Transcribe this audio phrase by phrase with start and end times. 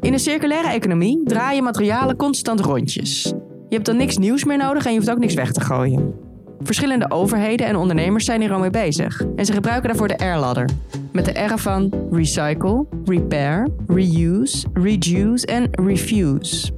[0.00, 3.22] In een circulaire economie draaien materialen constant rondjes.
[3.68, 6.14] Je hebt dan niks nieuws meer nodig en je hoeft ook niks weg te gooien.
[6.62, 9.24] Verschillende overheden en ondernemers zijn hier al mee bezig.
[9.36, 10.68] En ze gebruiken daarvoor de R-ladder.
[11.12, 16.72] Met de R van recycle, repair, reuse, reduce en refuse.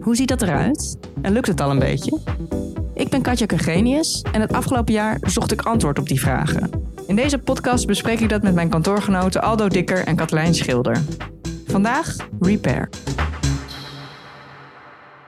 [0.00, 0.98] Hoe ziet dat eruit?
[1.22, 2.18] En lukt het al een beetje?
[2.94, 6.87] Ik ben Katja Kegenius en het afgelopen jaar zocht ik antwoord op die vragen.
[7.08, 11.02] In deze podcast bespreek ik dat met mijn kantoorgenoten Aldo Dikker en Katelijn Schilder.
[11.66, 12.88] Vandaag Repair.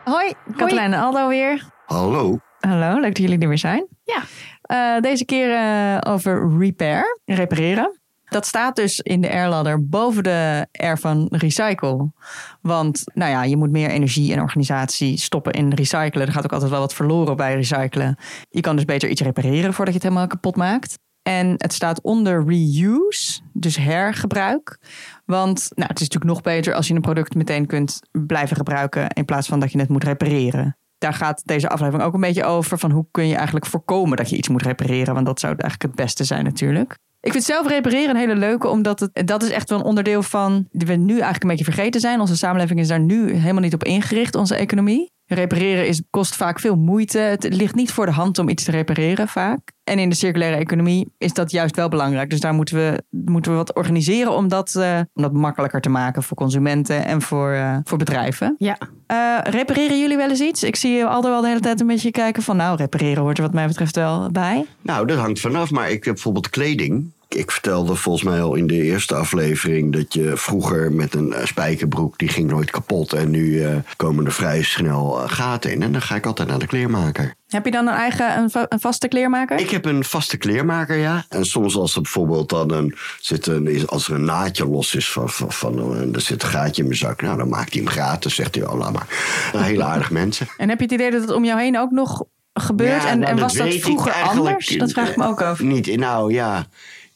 [0.05, 1.65] Hoi, Katelijn en Aldo weer.
[1.87, 2.39] Hallo.
[2.59, 3.87] Hallo, leuk dat jullie er weer zijn.
[4.05, 4.23] Ja.
[4.63, 8.01] Eh, deze keer eh, over repair, repareren.
[8.25, 12.13] Dat staat dus in de R-ladder boven de R van recycle.
[12.61, 16.27] Want nou ja, je moet meer energie en organisatie stoppen in recyclen.
[16.27, 18.17] Er gaat ook altijd wel wat verloren bij recyclen.
[18.49, 20.99] Je kan dus beter iets repareren voordat je het helemaal kapot maakt.
[21.31, 24.79] En het staat onder reuse, dus hergebruik.
[25.25, 29.09] Want nou, het is natuurlijk nog beter als je een product meteen kunt blijven gebruiken
[29.11, 30.77] in plaats van dat je het moet repareren.
[30.99, 34.31] Daar gaat deze aflevering ook een beetje over van hoe kun je eigenlijk voorkomen dat
[34.31, 36.99] je iets moet repareren, want dat zou eigenlijk het beste zijn natuurlijk.
[37.21, 40.23] Ik vind zelf repareren een hele leuke, omdat het, dat is echt wel een onderdeel
[40.23, 42.21] van die we nu eigenlijk een beetje vergeten zijn.
[42.21, 45.11] Onze samenleving is daar nu helemaal niet op ingericht, onze economie.
[45.35, 47.19] Repareren is, kost vaak veel moeite.
[47.19, 49.73] Het ligt niet voor de hand om iets te repareren vaak.
[49.85, 52.31] En in de circulaire economie is dat juist wel belangrijk.
[52.31, 55.89] Dus daar moeten we, moeten we wat organiseren om dat, uh, om dat makkelijker te
[55.89, 58.55] maken voor consumenten en voor, uh, voor bedrijven.
[58.59, 58.79] Ja.
[59.13, 60.63] Uh, repareren jullie wel eens iets?
[60.63, 63.37] Ik zie je altijd wel de hele tijd een beetje kijken van nou, repareren hoort
[63.37, 64.67] er wat mij betreft wel bij.
[64.83, 65.71] Nou, dat hangt vanaf.
[65.71, 70.15] Maar ik heb bijvoorbeeld kleding ik vertelde volgens mij al in de eerste aflevering dat
[70.15, 73.13] je vroeger met een spijkerbroek, die ging nooit kapot.
[73.13, 75.83] En nu uh, komen er vrij snel uh, gaten in.
[75.83, 77.35] En dan ga ik altijd naar de kleermaker.
[77.49, 79.59] Heb je dan een eigen een, va een, vaste kleermaker?
[79.59, 81.25] Ik heb een vaste kleermaker, ja.
[81.29, 85.11] En soms als er bijvoorbeeld dan een, zit een, als er een naadje los is
[85.13, 87.23] van, van, van er zit een gaatje in mijn zak.
[87.23, 89.07] Nou, dan maakt hij hem gratis, zegt hij, oh, laat maar.
[89.53, 90.49] Nou, hele aardige mensen.
[90.59, 93.03] En heb je het idee dat het om jou heen ook nog gebeurt?
[93.03, 94.67] Ja, en, nou, en was dat dat vroeger anders?
[94.67, 95.61] Dat vraag ik me ook af.
[95.61, 96.67] Niet, nou ja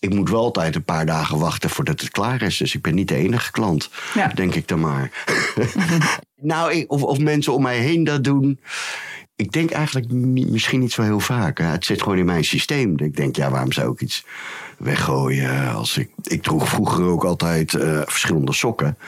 [0.04, 2.56] ik moet wel altijd een paar dagen wachten voordat het klaar is.
[2.56, 4.28] Dus ik ben niet de enige klant, Ja.
[4.28, 5.10] denk ik dan maar.
[6.40, 8.60] nou, ik- of, of mensen om mij heen dat doen.
[9.36, 11.58] Ik denk eigenlijk niet, misschien niet zo heel vaak.
[11.58, 11.64] hè.
[11.64, 12.98] Het zit gewoon in mijn systeem.
[12.98, 14.24] Ik denk, ja, waarom zou ik iets
[14.78, 15.72] weggooien?
[15.74, 18.98] Als ik, ik droeg vroeger ook altijd eh, verschillende sokken.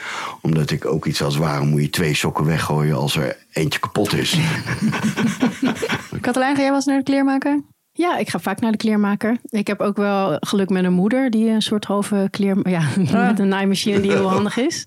[0.42, 4.12] Omdat ik ook iets als, waarom moet je twee sokken weggooien als er eentje kapot
[4.14, 4.36] is?
[6.20, 7.62] Katelijn, ga jij wel eens naar de kleermaker?
[7.96, 9.36] Ja, ik ga vaak naar de kleermaker.
[9.48, 12.68] Ik heb ook wel geluk met een moeder die een soort halve kleer...
[12.68, 12.82] Ja,
[13.28, 14.86] met een naaimachine die heel handig is.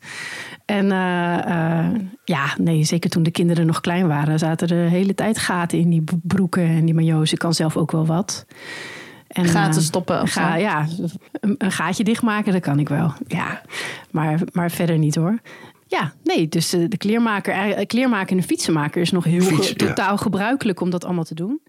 [0.66, 1.38] En eh,
[1.86, 4.40] eh, ja, nee, zeker toen de kinderen nog klein waren...
[4.40, 7.31] zaten er de hele tijd gaten in die broeken en die majo's.
[7.31, 8.46] Ik kan zelf ook wel wat.
[9.28, 10.59] En, Gaten eh, stoppen of ga, zo?
[10.59, 10.86] Ja,
[11.31, 13.14] een, een gaatje dichtmaken, dat kan ik wel.
[13.28, 13.62] Ja,
[14.12, 15.40] maar, maar verder niet hoor.
[15.88, 19.86] Ja, nee, dus de kleermaker, kleermaker en de fietsenmaker is nog heel Fiets, ge- ja.
[19.88, 21.59] totaal gebruikelijk om dat allemaal te doen.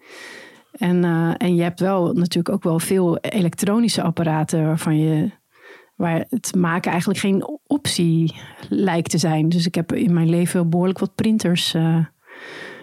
[0.80, 5.30] En, eh, en je hebt wel natuurlijk ook wel veel elektronische apparaten waarvan je
[5.94, 8.34] waar het maken eigenlijk geen optie
[8.68, 9.48] lijkt te zijn.
[9.48, 12.04] Dus ik heb in mijn leven behoorlijk wat printers eh,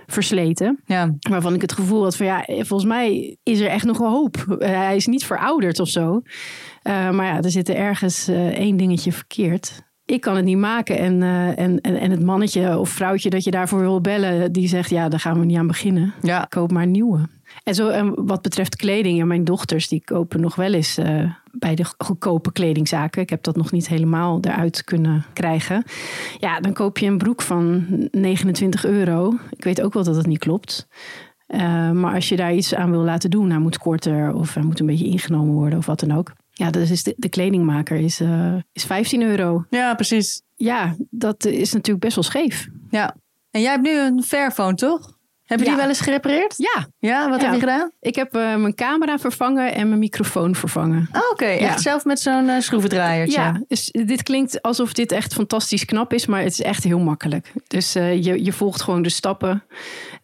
[0.07, 0.79] versleten.
[0.85, 1.15] Ja.
[1.29, 4.57] Waarvan ik het gevoel had van ja, volgens mij is er echt nog wel hoop.
[4.59, 6.21] Hij is niet verouderd of zo.
[6.81, 9.85] Eh, maar ja, er zit er ergens één dingetje verkeerd.
[10.05, 10.97] Ik kan het niet maken.
[10.97, 11.23] En,
[11.57, 15.09] en, en, en het mannetje of vrouwtje dat je daarvoor wil bellen, die zegt ja,
[15.09, 16.13] daar gaan we niet aan beginnen.
[16.21, 16.45] Ja.
[16.49, 17.35] Koop maar een nieuwe.
[17.63, 21.31] En zo, en wat betreft kleding, en mijn dochters die kopen nog wel eens eh,
[21.51, 23.21] bij de goedkope kledingzaken.
[23.21, 25.83] Ik heb dat nog niet helemaal eruit kunnen krijgen.
[26.39, 29.33] Ja, dan koop je een broek van 29 euro.
[29.49, 30.87] Ik weet ook wel dat het niet klopt.
[31.47, 34.63] Eh, maar als je daar iets aan wil laten doen, hij moet korter of hij
[34.63, 36.33] moet een beetje ingenomen worden of wat dan ook.
[36.51, 39.65] Ja, dus is de, de kledingmaker is, eh, is 15 euro.
[39.69, 40.41] ja, precies.
[40.55, 42.67] Ja, dat is natuurlijk best wel scheef.
[42.89, 43.15] Ja.
[43.51, 45.16] En jij hebt nu een Fairphone, toch?
[45.47, 46.53] Heb je die wel eens gerepareerd?
[46.57, 47.45] Ja, Ja, wat Ja.
[47.45, 47.91] heb je gedaan?
[47.99, 51.09] ik heb eh, mijn camera vervangen en mijn microfoon vervangen.
[51.13, 53.39] Oh, Oké, echt zelf met zo'n eh, schroevendraaiertje.
[53.39, 56.99] Ja, dus dit klinkt alsof dit echt fantastisch knap is, maar het is echt heel
[56.99, 57.51] makkelijk.
[57.67, 59.63] Dus eh, je, je volgt gewoon de stappen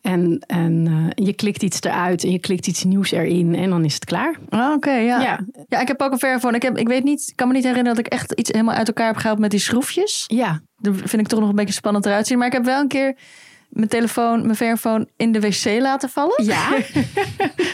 [0.01, 3.85] en, en eh, je klikt iets eruit en je klikt iets nieuws erin en dan
[3.85, 4.35] is het klaar.
[4.49, 5.21] Oh, Oké, ja.
[5.21, 5.39] ja.
[5.69, 5.79] Ja.
[5.79, 6.55] ik heb ook een Fairphone.
[6.55, 8.75] Ik, heb, ik weet niet, ik kan me niet herinneren dat ik echt iets helemaal
[8.75, 10.23] uit elkaar heb gehaald met die schroefjes.
[10.27, 12.37] Ja, Dat vind ik toch nog een beetje spannend eruit zien.
[12.37, 13.15] Maar ik heb wel een keer
[13.73, 16.43] mijn telefoon, mijn Fairphone in de wc laten vallen.
[16.43, 16.67] ja.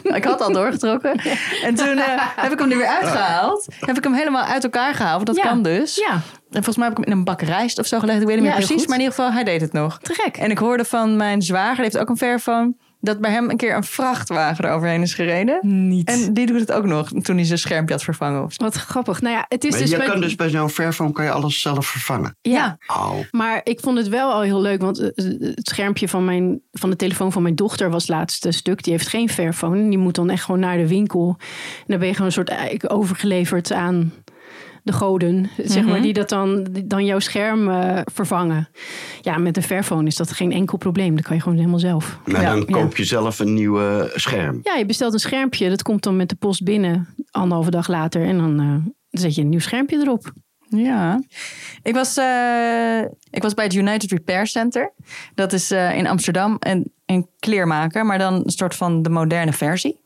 [0.20, 1.20] Ik had al doorgetrokken.
[1.64, 2.04] En toen eh,
[2.36, 3.68] heb ik hem er weer uitgehaald.
[3.80, 5.16] Heb ik hem helemaal uit elkaar gehaald.
[5.16, 5.52] Want dat Ja.
[5.52, 5.96] kan dus.
[5.96, 6.12] ja.
[6.14, 8.22] En volgens mij heb ik hem in een bak rijst of zo gelegd.
[8.22, 8.76] Ik weet niet meer precies.
[8.76, 8.88] goed.
[8.88, 10.00] Maar in ieder geval, hij deed het nog.
[10.02, 10.38] te gek.
[10.38, 12.76] En ik hoorde van mijn zwager, die heeft ook een Fairphone.
[13.00, 15.60] Dat bij hem een keer een vrachtwagen eroverheen is gereden.
[15.88, 16.10] Niet.
[16.10, 18.44] En die doet het ook nog toen hij zijn schermpje had vervangen.
[18.44, 18.64] Of zo.
[18.64, 19.22] Wat grappig.
[19.22, 19.90] Nou ja, het is Maar dus...
[19.90, 22.38] je met- kan dus bij zo'n Fairphone kan je alles zelf vervangen.
[22.42, 22.78] ja.
[22.88, 23.14] Oh.
[23.32, 26.90] Maar ik vond het wel al heel leuk, want eh, het schermpje van, mijn, van
[26.90, 28.84] de telefoon van mijn dochter was het laatste stuk.
[28.84, 29.90] Die heeft geen Fairphone.
[29.90, 31.36] Die moet dan echt gewoon naar de winkel.
[31.40, 34.14] En dan ben je gewoon een soort eigenlijk overgeleverd aan
[34.84, 38.70] de goden, zeg maar, die dat dan, die dan jouw scherm eh, vervangen.
[39.22, 41.16] Ja, met een Fairphone is dat geen enkel probleem.
[41.16, 42.20] Dat kan je gewoon helemaal zelf.
[42.26, 44.60] Nou, Ja, dan koop je zelf een nieuwe scherm.
[44.64, 45.70] Ja, je bestelt een schermpje.
[45.70, 48.26] Dat komt dan met de post binnen anderhalve dag later.
[48.26, 48.92] En dan eh,
[49.22, 50.32] zet je een nieuw schermpje erop.
[50.70, 51.24] Ja.
[51.84, 54.94] Ik was, eh, ik was bij het United Repair Center.
[55.36, 59.54] Dat is eh, in Amsterdam een, een kleermaker, maar dan een soort van de moderne
[59.54, 60.00] versie.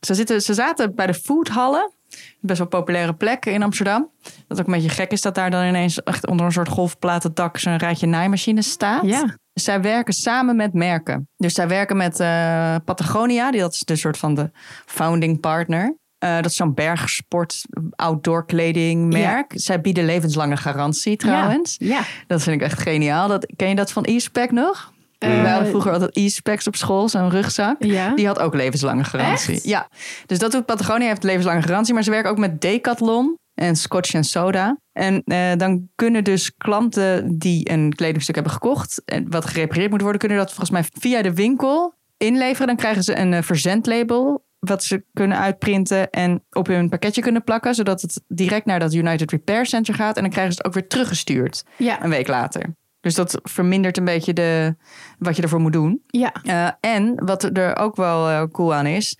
[0.00, 1.92] Ze, zitten, ze zaten bij de foodhallen.
[2.40, 4.10] Best wel populaire plek in Amsterdam.
[4.48, 7.34] Dat ook een beetje gek is dat daar dan ineens echt onder een soort golfplaten
[7.34, 9.04] dak zo'n rijtje naaimachines staat.
[9.04, 9.36] Ja.
[9.52, 11.28] Zij werken samen met merken.
[11.36, 14.50] Dus zij werken met eh, Patagonia, die dat is de soort van de
[14.86, 15.96] founding partner.
[16.18, 19.52] Eh, dat is zo'n bergsport, outdoor kledingmerk.
[19.54, 21.76] Zij bieden levenslange garantie trouwens.
[21.78, 22.00] Ja.
[22.26, 23.28] Dat vind ik echt geniaal.
[23.28, 24.92] Dat, ken je dat van e-spec nog?
[25.18, 27.76] Eh, Wij hadden vroeger altijd e-specs op school, zo'n rugzak.
[27.84, 28.14] Ja.
[28.14, 29.54] Die had ook levenslange garantie.
[29.54, 29.64] Echt?
[29.64, 29.88] Ja,
[30.26, 31.94] dus dat doet Patagonia, heeft levenslange garantie.
[31.94, 34.78] Maar ze werken ook met Decathlon en Scotch en Soda.
[34.92, 39.02] En eh, dan kunnen dus klanten die een kledingstuk hebben gekocht...
[39.04, 40.18] en wat gerepareerd moet worden...
[40.20, 42.66] kunnen dat volgens mij via de winkel inleveren.
[42.66, 47.44] Dan krijgen ze een eh, verzendlabel wat ze kunnen uitprinten en op hun pakketje kunnen
[47.44, 47.74] plakken...
[47.74, 50.16] zodat het direct naar dat United Repair Center gaat...
[50.16, 52.02] en dan krijgen ze het ook weer teruggestuurd Ja.
[52.04, 52.74] een week later.
[53.04, 54.76] Dus dat vermindert een beetje de,
[55.18, 56.02] wat je ervoor moet doen.
[56.06, 56.32] Ja.
[56.42, 59.18] Eh, en wat er ook wel eh, cool aan is,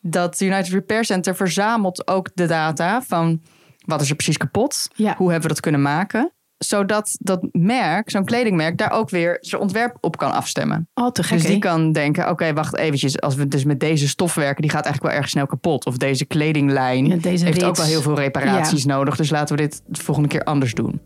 [0.00, 3.42] dat United Repair Center verzamelt ook de data van
[3.84, 5.14] wat is er precies kapot, Ja.
[5.16, 6.32] hoe hebben we dat kunnen maken,
[6.64, 10.88] zodat dat merk, zo'n kledingmerk, daar ook weer zijn ontwerp op kan afstemmen.
[10.94, 11.38] Al te gek.
[11.38, 14.70] Dus die kan denken, oké, wacht eventjes, als we dus met deze stof werken, die
[14.70, 15.86] gaat eigenlijk wel erg snel kapot.
[15.86, 19.62] Of deze kledinglijn Ja, deze heeft ook wel heel veel reparaties nodig, dus laten we
[19.62, 21.00] dit de volgende keer anders doen.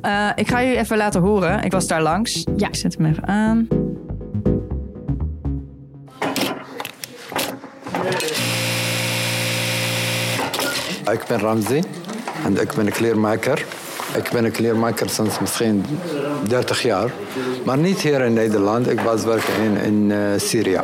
[0.00, 1.64] Eh, ik ga jullie even laten horen.
[1.64, 2.44] Ik was daar langs.
[2.56, 2.68] Ja.
[2.68, 3.68] Ik zet hem even aan.
[11.12, 11.82] Ik ben Ramzi
[12.44, 13.64] en ik ben een kleermaker.
[14.16, 15.84] Ik ben een kleermaker sinds misschien
[16.48, 17.10] 30 jaar.
[17.64, 18.90] Maar niet hier in Nederland.
[18.90, 20.80] Ik was werken in, in eh, Syrië.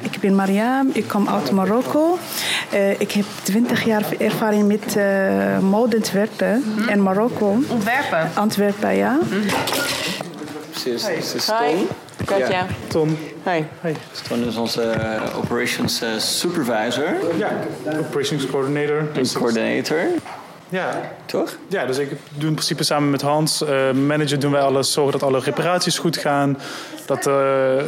[0.00, 2.18] Ik ben Mariam, ik kom uit Marokko.
[2.70, 4.96] Eh, ik heb 20 jaar ervaring met
[5.60, 7.58] modeontwerpen in Marokko.
[7.68, 8.30] Ontwerpen.
[8.34, 9.18] Antwerpen, ja.
[12.28, 12.38] Hi.
[12.38, 12.66] Katja.
[12.88, 13.18] Tom.
[13.44, 13.64] Hi.
[14.28, 17.04] Ton is onze eh, operations eh, supervisor
[17.36, 17.40] Dus-
[17.84, 19.08] en Operations coordinator.
[19.34, 19.98] coordinator,
[20.68, 21.00] Ja.
[21.26, 21.56] toch?
[21.68, 23.62] ja, dus ik doe in principe samen met Hans.
[23.64, 26.58] eh manager doen wij alles, zorgen dat alle reparaties goed gaan.
[27.06, 27.34] Dat eh,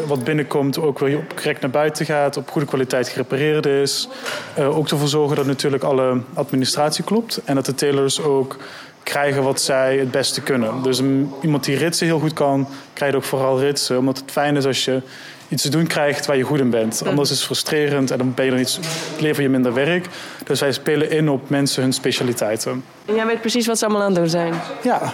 [0.07, 4.09] wat binnenkomt ook weer op- correct naar buiten gaat, op goede kwaliteit gerepareerd is.
[4.55, 7.41] Eh, ook ervoor zorgen dat natuurlijk alle administratie klopt.
[7.45, 8.57] En dat de tailors ook
[9.05, 10.83] krijgen wat zij het beste kunnen.
[10.83, 13.99] Dus een- iemand die ritsen heel goed kan, krijgt ook vooral ritsen.
[13.99, 15.03] Omdat het fijn is als je
[15.49, 17.03] iets te doen krijgt waar je goed in bent.
[17.07, 18.79] Anders is het frustrerend en dan ben je er iets,
[19.19, 20.07] lever je minder werk.
[20.45, 22.85] Dus wij spelen in op mensen hun specialiteiten.
[23.05, 24.55] En jij weet precies wat ze allemaal aan het doen zijn.
[24.83, 25.13] Ja,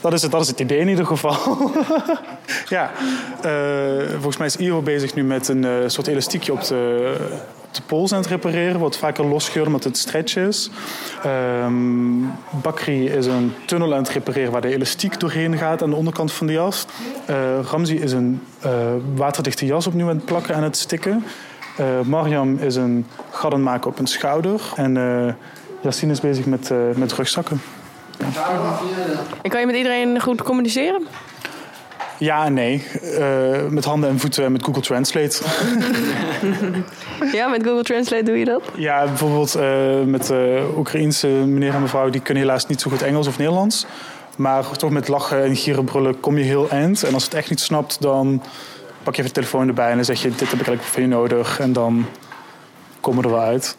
[0.00, 1.36] dat is het, dat is het idee in ieder geval.
[2.68, 2.90] ja,
[3.42, 3.52] eh,
[4.12, 7.14] volgens mij is Iro bezig nu met een eh, soort elastiekje op de,
[7.76, 8.80] de pols aan het repareren.
[8.80, 10.70] Wat vaker losscheurt omdat het stretch is.
[11.22, 11.82] Ehm
[12.62, 16.32] Bakri is een tunnel aan het repareren waar de elastiek doorheen gaat aan de onderkant
[16.32, 16.86] van de jas.
[17.26, 17.36] Eh
[17.70, 18.70] Ramzi is een eh,
[19.14, 21.24] waterdichte jas opnieuw aan het plakken en het stikken.
[21.76, 24.60] Eh Mariam is een gadden maken op een schouder.
[24.76, 25.36] En
[25.80, 27.60] Yassine is bezig met, met rugzakken.
[29.42, 31.06] En kan je met iedereen goed communiceren?
[32.18, 32.86] Ja en nee.
[33.68, 35.38] Met handen en voeten en met Google Translate.
[37.32, 38.62] Ja, met Google Translate doe je dat?
[38.76, 42.10] ja, bijvoorbeeld eh, met de Oekraïense meneer en mevrouw...
[42.10, 43.86] die kunnen helaas niet zo goed Engels of Nederlands.
[44.36, 47.02] Maar toch met lachen en gieren brullen kom je heel eind.
[47.02, 48.42] En als het echt niet snapt, dan
[49.02, 49.90] pak je even de telefoon erbij...
[49.90, 51.60] en dan zeg je, dit heb ik eigenlijk van je nodig.
[51.60, 52.06] En dan
[53.00, 53.76] komen we er wel uit.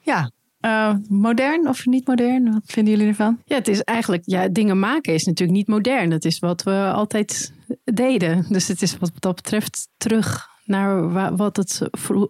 [0.00, 0.30] Ja.
[0.60, 2.52] Eh, modern of niet modern?
[2.52, 3.38] Wat vinden jullie ervan?
[3.44, 6.10] Ja, het is eigenlijk, ja, dingen maken is natuurlijk niet modern.
[6.10, 7.52] Dat is wat we altijd
[7.84, 8.46] deden.
[8.48, 11.80] Dus het is wat dat betreft terug naar wa- wat het,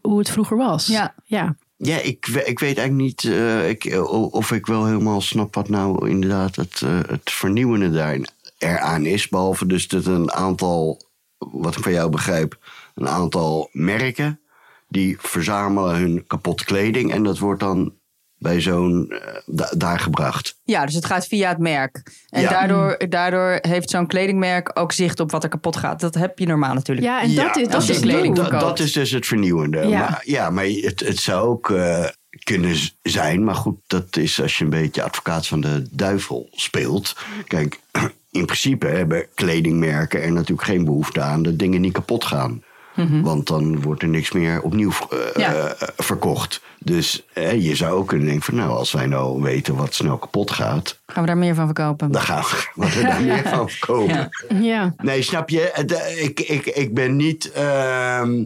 [0.03, 0.87] hoe het vroeger was.
[0.87, 1.15] Ja.
[1.25, 1.57] ja.
[1.79, 5.69] Ja, ik, ik weet eigenlijk niet eh, ik, o- of ik wel helemaal snap wat
[5.69, 8.19] nou inderdaad het, eh, het vernieuwende daar
[8.59, 9.29] eraan is.
[9.29, 11.01] Behalve dus dat een aantal,
[11.39, 12.59] wat ik van jou begrijp,
[12.95, 14.41] een aantal merken
[14.89, 17.13] die verzamelen hun kapot kleding.
[17.13, 17.93] En dat wordt dan
[18.39, 20.59] bij zo'n eh, da- daar gebracht.
[20.65, 22.03] Ja, dus het gaat via het merk.
[22.29, 22.49] En Ja.
[22.51, 26.01] daardoor, daardoor heeft zo'n kledingmerk ook zicht op wat er kapot gaat.
[26.01, 27.07] Dat heb je normaal natuurlijk.
[27.07, 28.35] Ja, en dat is, dat is kleding nieuw.
[28.35, 28.77] dat, verkoopt.
[28.77, 29.79] dat is dus het vernieuwende.
[29.87, 29.99] Ja.
[29.99, 32.05] Maar, ja, maar het, het zou ook eh,
[32.45, 33.45] kunnen zijn.
[33.45, 37.17] Maar goed, dat is als je een beetje advocaat van de duivel speelt.
[37.47, 37.81] Kijk,
[38.31, 42.63] in principe hebben kledingmerken er natuurlijk geen behoefte aan dat dingen niet kapot gaan.
[43.23, 45.53] Want dan wordt er niks meer opnieuw eh, Ja.
[45.55, 46.61] eh, verkocht.
[46.79, 50.19] Dus eh, je zou ook kunnen denken van nou, als wij nou weten wat snel
[50.19, 52.11] kapot gaat, Gaan we daar meer van verkopen?
[52.13, 52.43] dan gaan
[52.75, 54.29] we er daar meer van verkopen.
[54.61, 54.95] Ja.
[55.03, 55.71] Nee, snap je?
[55.71, 57.51] Eh, Ik, ik, ik ben niet.
[57.53, 58.45] ehm,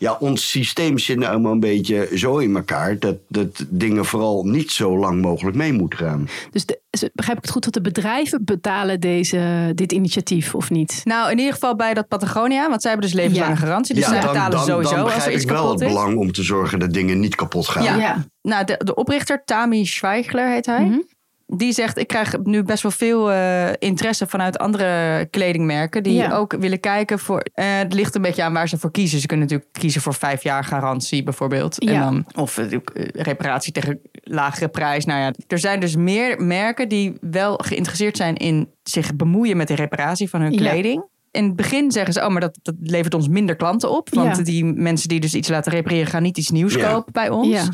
[0.00, 4.70] ja, ons systeem zit nou een beetje zo in elkaar dat, dat dingen vooral niet
[4.70, 6.28] zo lang mogelijk mee moeten gaan.
[6.50, 6.80] Dus de,
[7.14, 11.00] begrijp ik het goed dat de bedrijven betalen deze, dit initiatief of niet?
[11.04, 13.56] Nou, in ieder geval bij dat Patagonia, want zij hebben dus levenslange Ja.
[13.56, 13.94] garantie.
[13.94, 15.94] Dus zij betalen sowieso dan als er begrijp iets ik wel kapot het is.
[15.94, 17.82] belang om te zorgen dat dingen niet kapot gaan.
[17.82, 17.96] Ja.
[17.96, 18.24] Ja.
[18.42, 20.84] Nou, de, de oprichter, Tami Schweigler heet hij.
[20.84, 20.98] Mhm.
[21.56, 26.02] Die zegt, ik krijg nu best wel veel eh, interesse vanuit andere kledingmerken.
[26.02, 26.32] Die Ja.
[26.36, 27.40] ook willen kijken voor...
[27.54, 29.20] eh, het ligt een beetje aan waar ze voor kiezen.
[29.20, 31.78] Ze kunnen natuurlijk kiezen voor vijf jaar garantie bijvoorbeeld.
[31.78, 32.78] En dan, of eh,
[33.12, 35.04] reparatie tegen lagere prijs.
[35.04, 39.68] Nou ja, er zijn dus meer merken die wel geïnteresseerd zijn in zich bemoeien met
[39.68, 41.08] de reparatie van hun Ja.
[41.30, 44.08] In het begin zeggen ze, oh, maar dat, dat levert ons minder klanten op.
[44.14, 44.42] Want Ja.
[44.42, 46.92] die mensen die dus iets laten repareren, gaan niet iets nieuws Ja.
[46.92, 47.48] kopen bij ons.
[47.48, 47.68] Ja.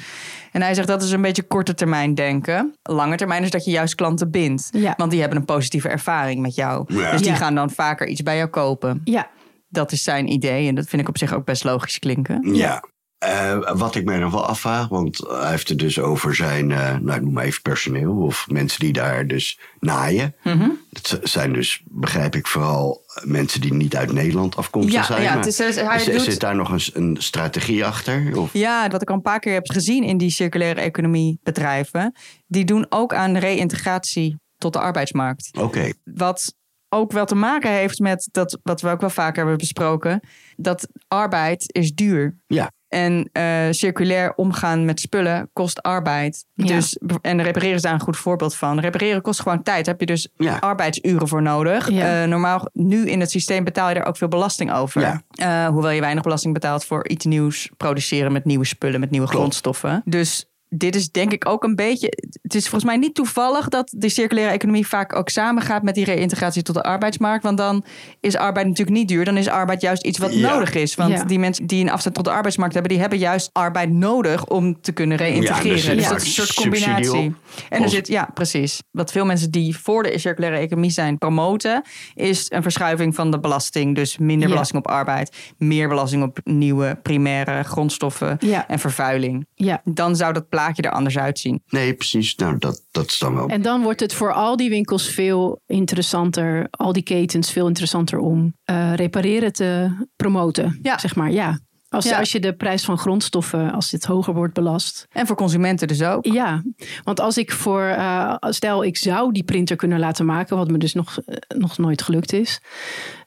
[0.53, 2.75] En hij zegt dat is een beetje korte termijn denken.
[2.83, 4.69] Lange termijn is dat je juist klanten bindt.
[4.71, 4.95] Ja.
[4.97, 6.95] Want die hebben een positieve ervaring met jou.
[6.95, 7.11] Ja.
[7.11, 7.37] Dus die Ja.
[7.37, 9.01] gaan dan vaker iets bij jou kopen.
[9.05, 9.31] Ja.
[9.69, 10.69] Dat is zijn idee.
[10.69, 12.55] En dat vind ik op zich ook best logisch klinken.
[12.55, 12.83] Ja.
[13.25, 16.97] Eh, wat ik mij nog wel afvraag, want hij heeft het dus over zijn, eh,
[16.97, 20.35] nou noem maar even personeel of mensen die daar dus naaien.
[20.43, 20.69] Mhm.
[20.91, 25.23] Dat zijn dus, begrijp ik, vooral mensen die niet uit Nederland afkomstig Ja, zijn.
[25.23, 28.39] ja, maar is- hij doet- Zit daar nog eens een strategie achter?
[28.39, 28.53] Of?
[28.53, 32.15] Ja, wat ik al een paar keer heb gezien in die circulaire economie bedrijven.
[32.47, 35.51] Die doen ook aan reïntegratie tot de arbeidsmarkt.
[35.59, 36.55] Oké, Wat
[36.89, 40.21] ook wel te maken heeft met dat, wat we ook wel vaker hebben besproken.
[40.57, 42.39] Dat arbeid is duur.
[42.47, 42.71] ja.
[42.95, 46.47] En eh, circulair omgaan met spullen kost arbeid.
[46.55, 46.67] Ja.
[46.67, 48.81] Dus, en repareren is daar een goed voorbeeld van.
[48.81, 49.85] Repareren kost gewoon tijd.
[49.85, 50.57] Daar heb je dus Ja.
[50.61, 51.91] arbeidsuren voor nodig.
[51.91, 52.23] Ja.
[52.23, 55.23] Eh, normaal, nu in het systeem betaal je daar ook veel belasting over.
[55.31, 59.27] Eh, hoewel je weinig belasting betaalt voor iets nieuws produceren met nieuwe spullen, met nieuwe
[59.27, 59.41] Klopt.
[59.41, 60.03] grondstoffen.
[60.05, 62.13] Dus dit is denk ik ook een beetje.
[62.43, 66.05] Het is volgens mij niet toevallig dat de circulaire economie vaak ook samengaat met die
[66.05, 67.45] reïntegratie tot de arbeidsmarkt.
[67.45, 67.85] Want dan
[68.21, 69.25] is arbeid natuurlijk niet duur.
[69.25, 70.51] Dan is arbeid juist iets wat Ja.
[70.53, 70.95] nodig is.
[70.95, 71.25] Want Ja.
[71.25, 74.81] die mensen die een afstand tot de arbeidsmarkt hebben, die hebben juist arbeid nodig om
[74.81, 75.79] te kunnen Ja, er reïntegreren.
[75.79, 77.35] zit dus dat is een soort combinatie.
[77.69, 78.83] En er zit, ja, precies.
[78.91, 81.83] Wat veel mensen die voor de circulaire economie zijn promoten,
[82.15, 83.95] is een verschuiving van de belasting.
[83.95, 84.53] Dus minder Ja.
[84.55, 88.69] belasting op arbeid, meer belasting op nieuwe primaire grondstoffen Ja.
[88.69, 89.47] en vervuiling.
[89.55, 89.81] Ja.
[89.85, 91.63] Dan zou dat plaatje er anders uitzien.
[91.69, 92.35] Nee, precies.
[92.35, 93.49] Nou, dat, dat is dan wel.
[93.49, 98.19] En dan wordt het voor al die winkels veel interessanter, al die ketens veel interessanter
[98.19, 100.79] om eh, repareren te promoten.
[100.83, 100.99] Ja.
[100.99, 101.59] Zeg maar, ja.
[101.95, 102.19] Als, Ja.
[102.19, 105.07] als je de prijs van grondstoffen, als dit hoger wordt belast.
[105.13, 106.25] En voor consumenten dus ook.
[106.27, 106.63] Ja,
[107.05, 110.79] want als ik voor, eh, stel ik zou die printer kunnen laten maken, wat me
[110.79, 112.61] dus nog, eh, nog nooit gelukt is.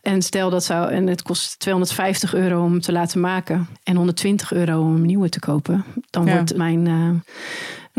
[0.01, 4.53] En stel dat zou, en het kost 250 euro om te laten maken en 120
[4.53, 5.83] euro om een nieuwe te kopen.
[6.09, 6.33] Dan Ja.
[6.33, 7.09] wordt mijn, eh,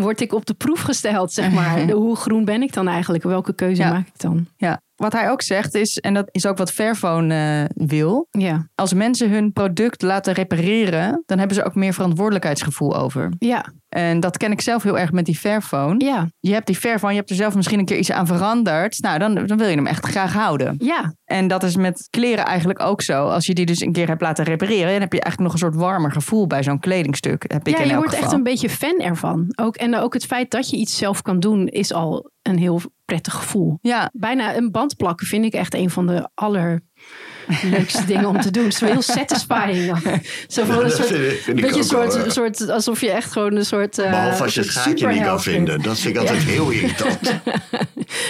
[0.04, 1.86] word ik op de proef gesteld, zeg maar.
[1.86, 3.24] De- Hoe groen ben ik dan eigenlijk?
[3.24, 3.90] Welke keuze Ja.
[3.92, 4.46] maak ik dan?
[4.56, 4.80] Ja.
[4.98, 8.26] Wat hij ook zegt is, en dat is ook wat Fairphone eh, wil.
[8.30, 13.32] Ja, Als mensen hun product laten repareren, dan hebben ze ook meer verantwoordelijkheidsgevoel over.
[13.38, 16.04] ja, En dat ken ik zelf heel erg met die Fairphone.
[16.04, 19.00] ja, Je hebt die Fairphone, je hebt er zelf misschien een keer iets aan veranderd.
[19.00, 20.74] Nou, dan, dan wil je hem echt graag houden.
[20.78, 23.26] ja, En dat is met kleren eigenlijk ook zo.
[23.28, 25.68] Als je die dus een keer hebt laten repareren, dan heb je eigenlijk nog een
[25.68, 27.44] soort warmer gevoel bij zo'n kledingstuk.
[27.52, 29.52] Heb ik ja, in je wordt echt een beetje fan ervan.
[29.60, 32.80] Ook, en ook het feit dat je iets zelf kan doen, is al een heel
[33.04, 33.78] prettig gevoel.
[33.82, 38.50] Ja, Bijna een band plakken vind ik echt een van de allerleukste dingen om te
[38.50, 38.64] doen.
[38.64, 39.96] Het is wel heel satisfying.
[40.48, 41.08] Zo van een soort,
[41.54, 42.30] beetje soort, wel, eh.
[42.30, 43.98] soort, alsof je echt gewoon een soort.
[43.98, 45.82] eh, Behalve als je het gaatje niet kan vinden.
[45.82, 47.18] Dat vind ik altijd heel irritant.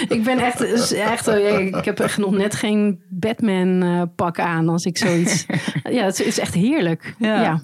[0.09, 4.69] Ik ben echt, is echt ik heb echt nog net geen Batman eh, pak aan
[4.69, 5.47] als ik zoiets.
[5.91, 7.15] ja, het is echt heerlijk.
[7.19, 7.43] Ja.
[7.43, 7.63] Ja.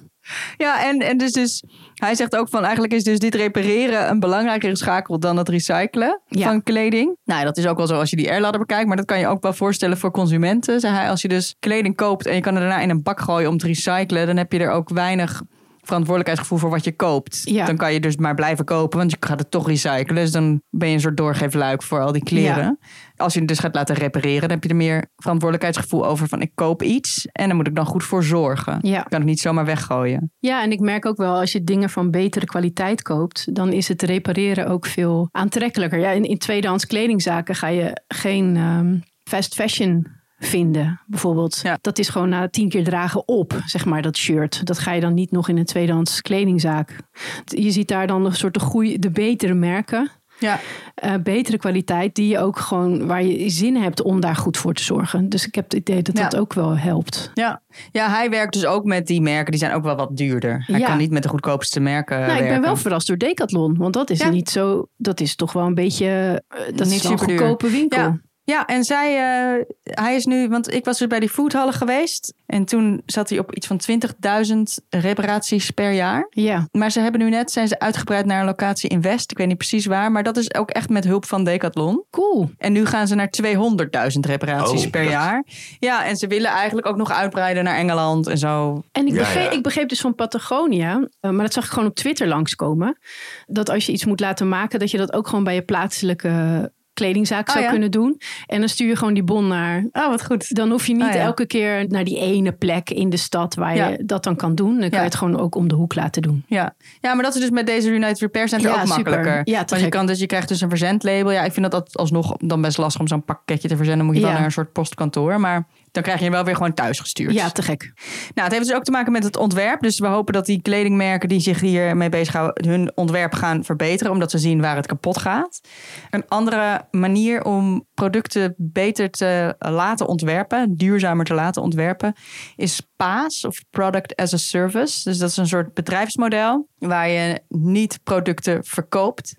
[0.57, 1.63] ja en, en dus, dus
[1.95, 6.21] hij zegt ook van eigenlijk is dus dit repareren een belangrijkere schakel dan het recyclen
[6.27, 6.47] Ja.
[6.47, 7.15] van kleding.
[7.25, 9.27] Nou, dat is ook wel zo als je die airladder bekijkt, maar dat kan je
[9.27, 10.79] ook wel voorstellen voor consumenten.
[10.79, 13.19] Zei hij, als je dus kleding koopt en je kan het daarna in een bak
[13.19, 15.41] gooien om te recyclen, dan heb je er ook weinig
[15.85, 17.41] verantwoordelijkheidsgevoel voor wat je koopt.
[17.43, 17.65] Ja.
[17.65, 20.15] Dan kan je dus maar blijven kopen, want je gaat het toch recyclen.
[20.15, 22.79] Dus dan ben je een soort doorgeefluik voor al die kleren.
[23.15, 26.41] Als je het dus gaat laten repareren, dan heb je er meer verantwoordelijkheidsgevoel over van
[26.41, 28.79] ik koop iets en dan moet ik dan goed voor zorgen.
[28.81, 28.99] Ja.
[28.99, 30.31] Ik kan het niet zomaar weggooien.
[30.39, 33.87] Ja, en ik merk ook wel als je dingen van betere kwaliteit koopt, dan is
[33.87, 35.99] het repareren ook veel aantrekkelijker.
[35.99, 41.59] Ja, in, in tweedehands kledingzaken ga je geen ehm, fast fashion vinden, bijvoorbeeld.
[41.63, 41.77] Ja.
[41.81, 44.65] Dat is gewoon na tien keer dragen op, zeg maar, dat shirt.
[44.65, 46.99] Dat ga je dan niet nog in een tweedehands kledingzaak.
[47.45, 50.09] Je ziet daar dan een soort de, de betere merken.
[50.39, 50.59] Ja.
[50.95, 54.73] eh, betere kwaliteit, die je ook gewoon waar je zin hebt om daar goed voor
[54.73, 55.29] te zorgen.
[55.29, 57.31] Dus ik heb het idee dat dat ook wel helpt.
[57.33, 57.61] Ja.
[57.91, 60.63] ja, hij werkt dus ook met die merken, die zijn ook wel wat duurder.
[60.67, 60.87] Hij Ja.
[60.87, 62.61] kan niet met de goedkoopste merken Nou, ik ben werken.
[62.65, 63.77] wel verrast door Decathlon.
[63.77, 64.29] Want dat is Ja.
[64.29, 64.87] niet zo.
[64.97, 66.05] Dat is toch wel een beetje.
[66.47, 68.19] eh, dat Niet is een goedkope winkel.
[68.45, 68.65] Ja.
[68.65, 72.33] En zij, eh, hij is nu, want ik was dus bij die foodhallen geweest.
[72.45, 76.27] En toen zat hij op iets van 20.000 reparaties per jaar.
[76.29, 76.67] Ja.
[76.71, 79.31] Maar ze hebben nu net, zijn ze uitgebreid naar een locatie in West.
[79.31, 82.03] Ik weet niet precies waar, maar dat is ook echt met hulp van Decathlon.
[82.11, 82.49] Cool.
[82.57, 85.43] En nu gaan ze naar 200.000 reparaties Oh, per dat- jaar.
[85.79, 88.83] Ja, en ze willen eigenlijk ook nog uitbreiden naar Engeland en zo.
[88.91, 89.57] En ik, Ja, begreep, ja.
[89.57, 92.97] ik begreep dus van Patagonia, eh, maar dat zag ik gewoon op Twitter langskomen.
[93.45, 96.71] Dat als je iets moet laten maken, dat je dat ook gewoon bij je plaatselijke
[96.95, 97.71] kledingzaak Oh, zou ja?
[97.71, 98.21] kunnen doen.
[98.47, 99.85] En dan stuur je gewoon die bon naar.
[99.91, 100.55] Oh, wat goed.
[100.55, 101.19] Dan hoef je niet Oh, ja.
[101.19, 103.87] elke keer naar die ene plek in de stad waar Ja.
[103.87, 104.79] je dat dan kan doen.
[104.79, 106.43] Dan kan je het gewoon ook om de hoek laten doen.
[106.47, 106.75] Ja.
[107.01, 109.41] ja, maar dat is dus met deze United Repair Center ook makkelijker.
[109.43, 111.31] Ja, Want je, kan dus, je krijgt dus een verzendlabel.
[111.31, 114.05] Ja, ik vind dat, dat alsnog dan best lastig om zo'n pakketje te verzenden.
[114.05, 115.39] Moet je wel naar een soort postkantoor.
[115.39, 117.33] Maar dan krijg je wel weer gewoon thuis gestuurd.
[117.33, 117.91] Ja, te gek.
[118.33, 119.81] Nou, het heeft dus ook te maken met het ontwerp.
[119.81, 122.69] Dus we hopen dat die kledingmerken die zich hiermee bezighouden...
[122.69, 125.61] hun ontwerp gaan verbeteren, omdat ze zien waar het kapot gaat.
[126.09, 130.75] Een andere manier om producten beter te laten ontwerpen...
[130.75, 132.13] duurzamer te laten ontwerpen...
[132.55, 135.09] is PaaS, of Product as a Service.
[135.09, 136.69] Dus dat is een soort bedrijfsmodel...
[136.77, 139.35] waar je niet producten verkoopt...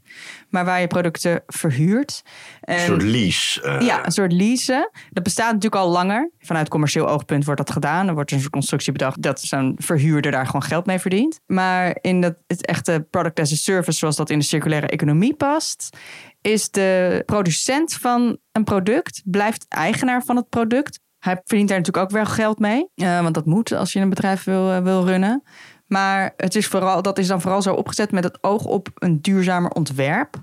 [0.57, 2.23] maar waar je producten verhuurt.
[2.61, 3.63] En- Een soort lease.
[3.63, 4.91] eh, ja, een soort leasen.
[5.11, 6.31] Dat bestaat natuurlijk al langer.
[6.39, 8.09] Vanuit commercieel oogpunt wordt dat gedaan.
[8.09, 11.41] Er wordt een soort constructie bedacht dat zo'n verhuurder daar gewoon geld mee verdient.
[11.47, 15.35] Maar in dat, het echte product as a service, zoals dat in de circulaire economie
[15.35, 15.97] past,
[16.41, 21.01] is de producent van een product, blijft eigenaar van het product.
[21.19, 22.89] Hij verdient daar natuurlijk ook wel geld mee.
[22.95, 25.43] eh, want dat moet als je een bedrijf wil, eh, wil runnen.
[25.87, 29.21] Maar het is vooral, dat is dan vooral zo opgezet met het oog op een
[29.23, 30.37] duurzamer ontwerp.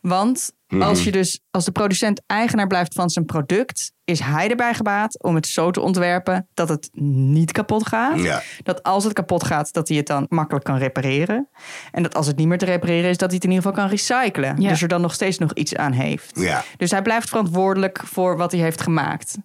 [0.00, 4.74] Want als je dus als de producent eigenaar blijft van zijn product, is hij erbij
[4.74, 8.20] gebaat om het zo te ontwerpen dat het niet kapot gaat.
[8.20, 8.42] Ja.
[8.62, 11.48] Dat als het kapot gaat, dat hij het dan makkelijk kan repareren.
[11.92, 13.82] En dat als het niet meer te repareren is, dat hij het in ieder geval
[13.82, 14.60] kan recyclen.
[14.60, 14.68] Ja.
[14.68, 16.40] Dus er dan nog steeds nog iets aan heeft.
[16.40, 16.64] Ja.
[16.76, 19.36] Dus hij blijft verantwoordelijk voor wat hij heeft gemaakt.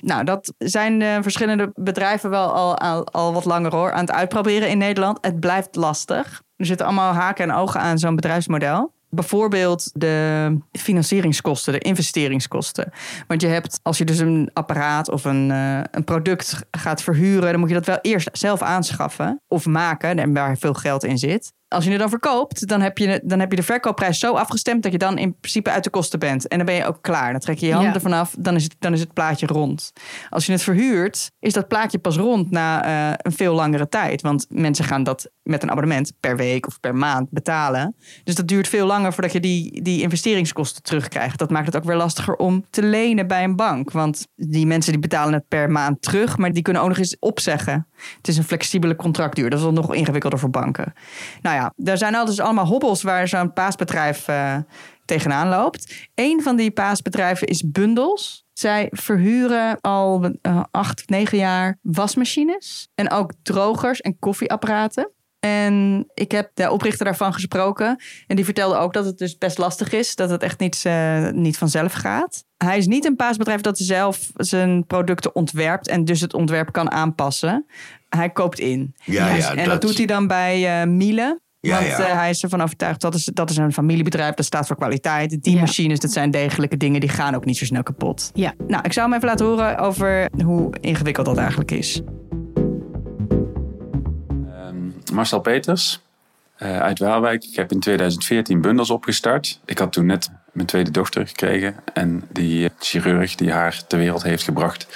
[0.00, 4.12] Nou, dat zijn de verschillende bedrijven wel al, al, al wat langer hoor aan het
[4.12, 5.18] uitproberen in Nederland.
[5.20, 6.42] Het blijft lastig.
[6.56, 8.94] Er zitten allemaal haken en ogen aan zo'n bedrijfsmodel.
[9.10, 12.92] Bijvoorbeeld de financieringskosten, de investeringskosten.
[13.26, 17.50] Want je hebt, als je dus een apparaat of een, eh, een product gaat verhuren,
[17.50, 21.18] dan moet je dat wel eerst zelf aanschaffen of maken, en waar veel geld in
[21.18, 21.52] zit.
[21.68, 24.82] Als je het dan verkoopt, dan heb, je, dan heb je de verkoopprijs zo afgestemd
[24.82, 26.48] dat je dan in principe uit de kosten bent.
[26.48, 27.30] En dan ben je ook klaar.
[27.30, 27.94] Dan trek je je handen Ja.
[27.96, 29.92] ervan af, dan is, het, dan is het plaatje rond.
[30.30, 34.22] Als je het verhuurt, is dat plaatje pas rond na eh, een veel langere tijd.
[34.22, 37.96] Want mensen gaan dat met een abonnement per week of per maand betalen.
[38.24, 41.38] Dus dat duurt veel langer voordat je die, die investeringskosten terugkrijgt.
[41.38, 43.90] Dat maakt het ook weer lastiger om te lenen bij een bank.
[43.90, 47.16] Want die mensen die betalen het per maand terug, maar die kunnen ook nog eens
[47.18, 47.86] opzeggen.
[48.16, 49.50] Het is een flexibele contractduur.
[49.50, 50.92] Dat is wel nog ingewikkelder voor banken.
[51.42, 54.56] Nou ja, daar zijn al dus allemaal hobbels waar zo'n paasbedrijf eh,
[55.04, 56.08] tegenaan loopt.
[56.14, 58.44] Een van die paasbedrijven is Bundels.
[58.52, 62.88] Zij verhuren al eh, acht, negen jaar wasmachines.
[62.94, 65.10] En ook drogers en koffieapparaten.
[65.46, 68.00] En ik heb de oprichter daarvan gesproken.
[68.26, 70.14] En die vertelde ook dat het dus best lastig is.
[70.14, 72.44] Dat het echt niet, eh, niet vanzelf gaat.
[72.56, 75.88] Hij is niet een paasbedrijf dat zelf zijn producten ontwerpt.
[75.88, 77.66] En dus het ontwerp kan aanpassen.
[78.08, 78.94] Hij koopt in.
[79.04, 81.40] Ja, ja, en dat, dat- doet hij dan bij eh Miele.
[81.60, 81.98] Ja, want ja.
[82.06, 84.34] eh, hij is ervan overtuigd dat is, dat is een familiebedrijf.
[84.34, 85.42] Dat staat voor kwaliteit.
[85.42, 85.60] Die Ja.
[85.60, 87.00] machines, dat zijn degelijke dingen.
[87.00, 88.30] Die gaan ook niet zo snel kapot.
[88.34, 88.54] Ja.
[88.66, 92.00] Nou, ik zou hem even laten horen over hoe ingewikkeld dat eigenlijk is.
[95.16, 96.00] Marcel Peters
[96.56, 97.44] eh, uit Waalwijk.
[97.44, 99.60] Ik heb in 2014 bundels opgestart.
[99.64, 101.74] Ik had toen net mijn tweede dochter gekregen.
[101.92, 104.86] En die eh, chirurg die haar ter wereld heeft gebracht,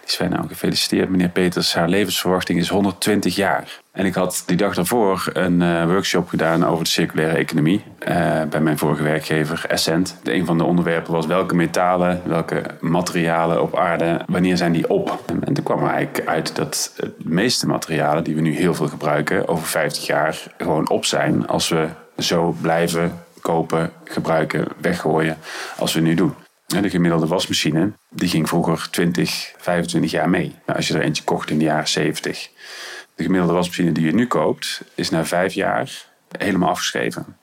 [0.00, 1.74] die zei nou gefeliciteerd meneer Peters.
[1.74, 3.82] Haar levensverwachting is 120 jaar.
[3.92, 8.42] En ik had die dag daarvoor een uh, workshop gedaan over de circulaire economie uh,
[8.50, 10.16] bij mijn vorige werkgever Essent.
[10.24, 15.22] Een van de onderwerpen was welke metalen, welke materialen op aarde, wanneer zijn die op?
[15.26, 18.74] En, en toen kwam er eigenlijk uit dat de meeste materialen die we nu heel
[18.74, 25.38] veel gebruiken over 50 jaar gewoon op zijn als we zo blijven kopen, gebruiken, weggooien
[25.76, 26.34] als we nu doen.
[26.66, 30.54] De gemiddelde wasmachine die ging vroeger 20, 25 jaar mee.
[30.66, 32.50] Maar als je er eentje kocht in de jaren 70.
[33.14, 36.06] De gemiddelde wasmachine die je nu koopt is na vijf jaar
[36.38, 37.36] helemaal afgeschreven.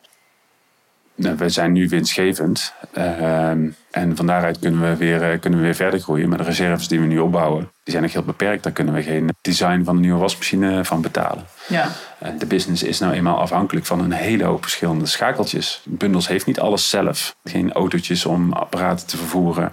[1.21, 2.73] Nou, we zijn nu winstgevend.
[2.97, 3.49] Uh,
[3.91, 6.29] en van daaruit kunnen we, weer, kunnen we weer verder groeien.
[6.29, 8.63] Maar de reserves die we nu opbouwen, die zijn nog heel beperkt.
[8.63, 11.45] Daar kunnen we geen design van een nieuwe wasmachine van betalen.
[11.67, 11.87] Ja.
[12.37, 15.81] De business is nou eenmaal afhankelijk van een hele hoop verschillende schakeltjes.
[15.85, 17.35] Bundels heeft niet alles zelf.
[17.43, 19.71] Geen autootjes om apparaten te vervoeren.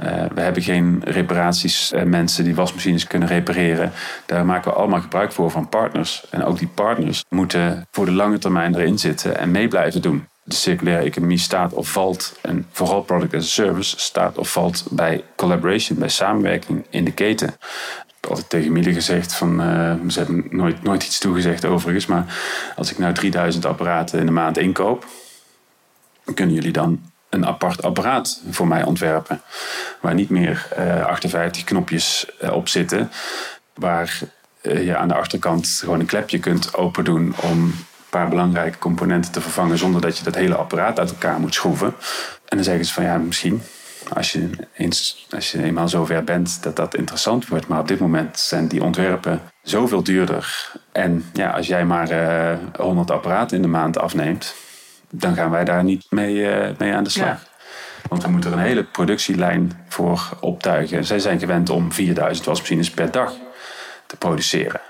[0.00, 3.92] Uh, we hebben geen reparaties, uh, mensen die wasmachines kunnen repareren.
[4.26, 6.24] Daar maken we allemaal gebruik voor van partners.
[6.30, 10.30] En ook die partners moeten voor de lange termijn erin zitten en mee blijven doen
[10.42, 14.84] de circulaire economie staat of valt, en vooral product as a service, staat of valt
[14.90, 17.48] bij collaboration, bij samenwerking in de keten.
[17.48, 22.06] Ik heb altijd tegen Miele gezegd van, uh, ze hebben nooit, nooit iets toegezegd overigens,
[22.06, 22.34] maar
[22.76, 25.06] als ik nou 3000 apparaten in de maand inkoop,
[26.34, 29.40] kunnen jullie dan een apart apparaat voor mij ontwerpen.
[30.00, 33.10] Waar niet meer uh, 58 knopjes uh, op zitten,
[33.74, 34.18] waar
[34.62, 37.74] je aan de achterkant gewoon een klepje kunt open doen om
[38.12, 41.94] paar belangrijke componenten te vervangen zonder dat je dat hele apparaat uit elkaar moet schroeven.
[42.48, 43.62] En dan zeggen ze van ja, misschien
[44.12, 47.66] als je, eens, als je eenmaal zover bent dat dat interessant wordt.
[47.66, 50.72] Maar op dit moment zijn die ontwerpen zoveel duurder.
[50.92, 54.54] En ja, als jij maar uh, 100 apparaten in de maand afneemt,
[55.10, 57.26] dan gaan wij daar niet mee, uh, mee aan de slag.
[57.26, 57.50] Ja.
[58.08, 61.04] Want we moeten er een hele productielijn voor optuigen.
[61.04, 63.32] Zij zijn gewend om 4000 wasmachines per dag
[64.06, 64.80] te produceren.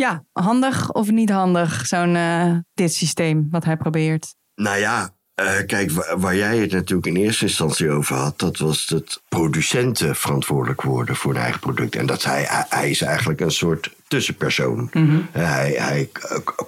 [0.00, 4.34] Ja, handig of niet handig, zo'n uh, dit systeem wat hij probeert?
[4.54, 5.10] Nou ja,
[5.42, 10.16] uh, kijk, waar, jij het natuurlijk in eerste instantie over had, dat was dat producenten
[10.16, 11.96] verantwoordelijk worden voor hun eigen product.
[11.96, 14.88] En dat hij, hij is eigenlijk een soort tussenpersoon.
[14.92, 15.04] Mhm.
[15.04, 15.28] Mm -hmm.
[15.32, 16.10] hij, hij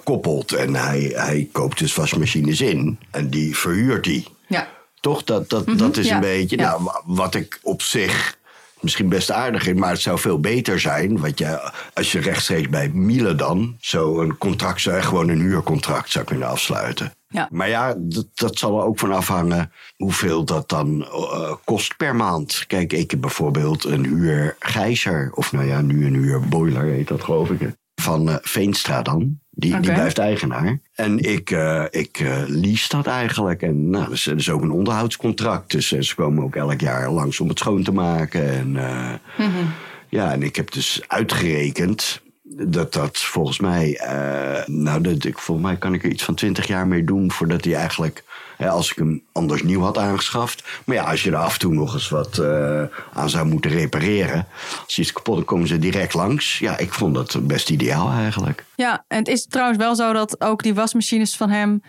[0.03, 4.27] koppelt en hij, hij koopt dus wasmachines in en die verhuurt die.
[4.47, 4.67] Ja.
[4.99, 5.23] Toch?
[5.23, 5.77] Dat, dat, mm -hmm.
[5.77, 6.15] dat is ja.
[6.15, 6.69] een beetje, ja.
[6.69, 8.41] nou, wat ik op zich
[8.83, 11.19] misschien best aardig in, maar het zou veel beter zijn.
[11.19, 16.11] Want je, als je rechtstreeks bij Miele dan zo een contract, zou, gewoon een huurcontract
[16.11, 17.13] zou kunnen afsluiten.
[17.27, 17.47] Ja.
[17.51, 22.15] Maar ja, dat, dat zal er ook van afhangen hoeveel dat dan uh, kost per
[22.15, 22.63] maand.
[22.67, 27.49] Kijk, ik heb bijvoorbeeld een huurgijzer, of nou ja, nu een huurboiler heet dat geloof
[27.49, 27.75] ik.
[28.01, 29.41] Van uh, Veenstra dan.
[29.55, 29.81] Die, okay.
[29.81, 30.79] die blijft eigenaar.
[30.93, 33.61] En ik, uh, ik uh, lease dat eigenlijk.
[33.61, 35.71] En nou, dat is, dat is ook een onderhoudscontract.
[35.71, 38.49] Dus ze komen ook elk jaar langs om het schoon te maken.
[38.49, 39.71] En, mm -hmm.
[40.09, 44.01] ja, en ik heb dus uitgerekend dat dat volgens mij...
[44.65, 47.31] nou, dat, ik, volgens mij kan ik er iets van twintig jaar mee doen...
[47.31, 48.23] voordat hij eigenlijk...
[48.57, 50.63] Hè, als ik hem anders nieuw had aangeschaft.
[50.85, 52.41] Maar ja, als je er af en toe nog eens wat
[53.13, 54.47] aan zou moeten repareren.
[54.85, 56.59] Als iets kapot is, komen ze direct langs.
[56.59, 58.65] Ja, ik vond dat best ideaal eigenlijk.
[58.75, 61.81] Ja, en het is trouwens wel zo dat ook die wasmachines van hem...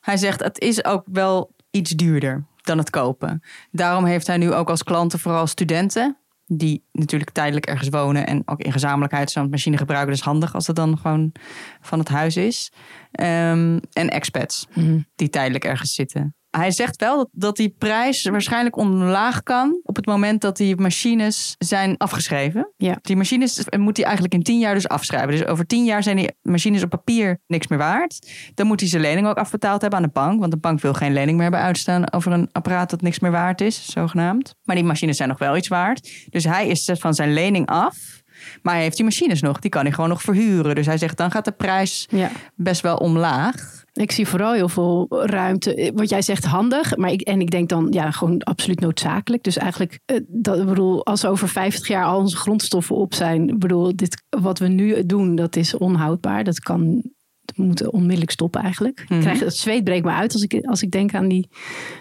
[0.00, 3.42] Hij zegt, het is ook wel iets duurder dan het kopen.
[3.70, 6.16] Daarom heeft hij nu ook als klanten vooral studenten...
[6.56, 8.26] die natuurlijk tijdelijk ergens wonen...
[8.26, 10.12] en ook in gezamenlijkheid zo'n machine gebruiken.
[10.12, 11.32] Dus handig als het dan gewoon
[11.80, 12.72] van het huis is.
[13.20, 15.00] Um, en expats Mhm.
[15.14, 16.34] die tijdelijk ergens zitten.
[16.56, 20.76] Hij zegt wel dat, dat die prijs waarschijnlijk omlaag kan op het moment dat die
[20.76, 22.72] machines zijn afgeschreven.
[22.76, 22.98] Ja.
[23.02, 25.30] Die machines moet hij eigenlijk in tien jaar dus afschrijven.
[25.30, 28.28] Dus over tien jaar zijn die machines op papier niks meer waard.
[28.54, 30.40] Dan moet hij zijn lening ook afbetaald hebben aan de bank.
[30.40, 33.30] Want de bank wil geen lening meer hebben uitstaan over een apparaat dat niks meer
[33.30, 34.54] waard is, zogenaamd.
[34.62, 36.26] Maar die machines zijn nog wel iets waard.
[36.30, 38.22] Dus hij is van zijn lening af.
[38.62, 39.58] Maar hij heeft die machines nog.
[39.58, 40.74] Die kan hij gewoon nog verhuren.
[40.74, 42.30] Dus hij zegt dan gaat de prijs Ja.
[42.54, 43.83] best wel omlaag.
[43.94, 45.92] Ik zie vooral heel veel ruimte.
[45.94, 49.42] Wat jij zegt handig, maar ik, en ik denk dan ja, gewoon absoluut noodzakelijk.
[49.42, 53.96] Dus eigenlijk, eh, dat, bedoel, als over 50 jaar al onze grondstoffen op zijn, bedoel,
[53.96, 56.44] dit, wat we nu doen, dat is onhoudbaar.
[56.44, 57.02] Dat kan,
[57.44, 59.00] dat moet onmiddellijk stoppen eigenlijk.
[59.00, 59.20] Ik Mhm.
[59.20, 61.48] krijg, het zweet breekt me uit als ik, als ik denk aan die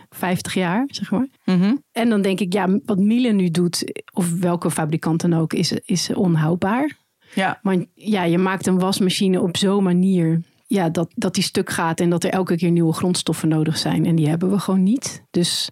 [0.10, 1.28] 50 jaar, zeg maar.
[1.46, 1.76] Mhm.
[1.92, 5.72] En dan denk ik, ja, wat Miele nu doet, of welke fabrikant dan ook, is,
[5.72, 6.98] is onhoudbaar.
[7.36, 7.60] Ja.
[7.62, 10.42] Want ja, je maakt een wasmachine op zo'n manier
[10.74, 14.06] ja, dat, dat die stuk gaat en dat er elke keer nieuwe grondstoffen nodig zijn.
[14.06, 15.24] En die hebben we gewoon niet.
[15.32, 15.70] Dus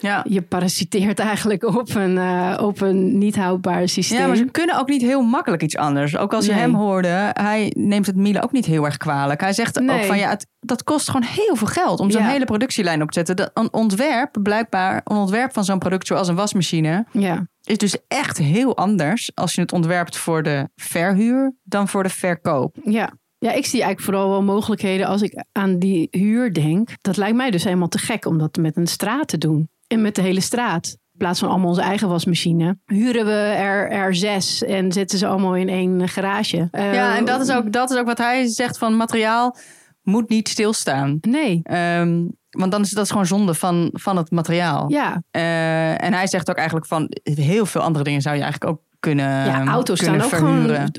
[0.00, 0.24] Ja.
[0.28, 4.18] Je parasiteert eigenlijk op een, eh, op een niet houdbaar systeem.
[4.18, 6.16] Ja, maar ze kunnen ook niet heel makkelijk iets anders.
[6.16, 6.60] Ook als je Nee.
[6.60, 9.40] hem hoorde, hij neemt het Miele ook niet heel erg kwalijk.
[9.40, 10.04] Hij zegt ook Nee.
[10.06, 12.28] van ja, het, dat kost gewoon heel veel geld om zo'n Ja.
[12.28, 13.36] hele productielijn op te zetten.
[13.36, 17.96] Dat, een ontwerp, blijkbaar, een ontwerp van zo'n product zoals een wasmachine, Ja, is dus
[18.08, 22.76] echt heel anders als je het ontwerpt voor de verhuur dan voor de verkoop.
[22.84, 23.12] ja.
[23.42, 26.88] Ja, ik zie eigenlijk vooral wel mogelijkheden als ik aan die huur denk.
[27.00, 29.68] Dat lijkt mij dus helemaal te gek om dat met een straat te doen.
[29.86, 30.86] En met de hele straat.
[30.86, 32.78] In plaats van allemaal onze eigen wasmachine.
[32.86, 36.68] Huren we er, er zes en zetten ze allemaal in één garage.
[36.72, 39.56] Ja, en dat is, ook, dat is ook wat hij zegt van materiaal
[40.02, 41.18] moet niet stilstaan.
[41.20, 44.90] Nee, Ehm, want dan is dat gewoon zonde van, van het materiaal.
[44.90, 45.22] ja.
[45.30, 48.80] Eh, en hij zegt ook eigenlijk van heel veel andere dingen zou je eigenlijk ook
[49.02, 50.90] kunnen Ja, auto's kunnen staan ook gewoon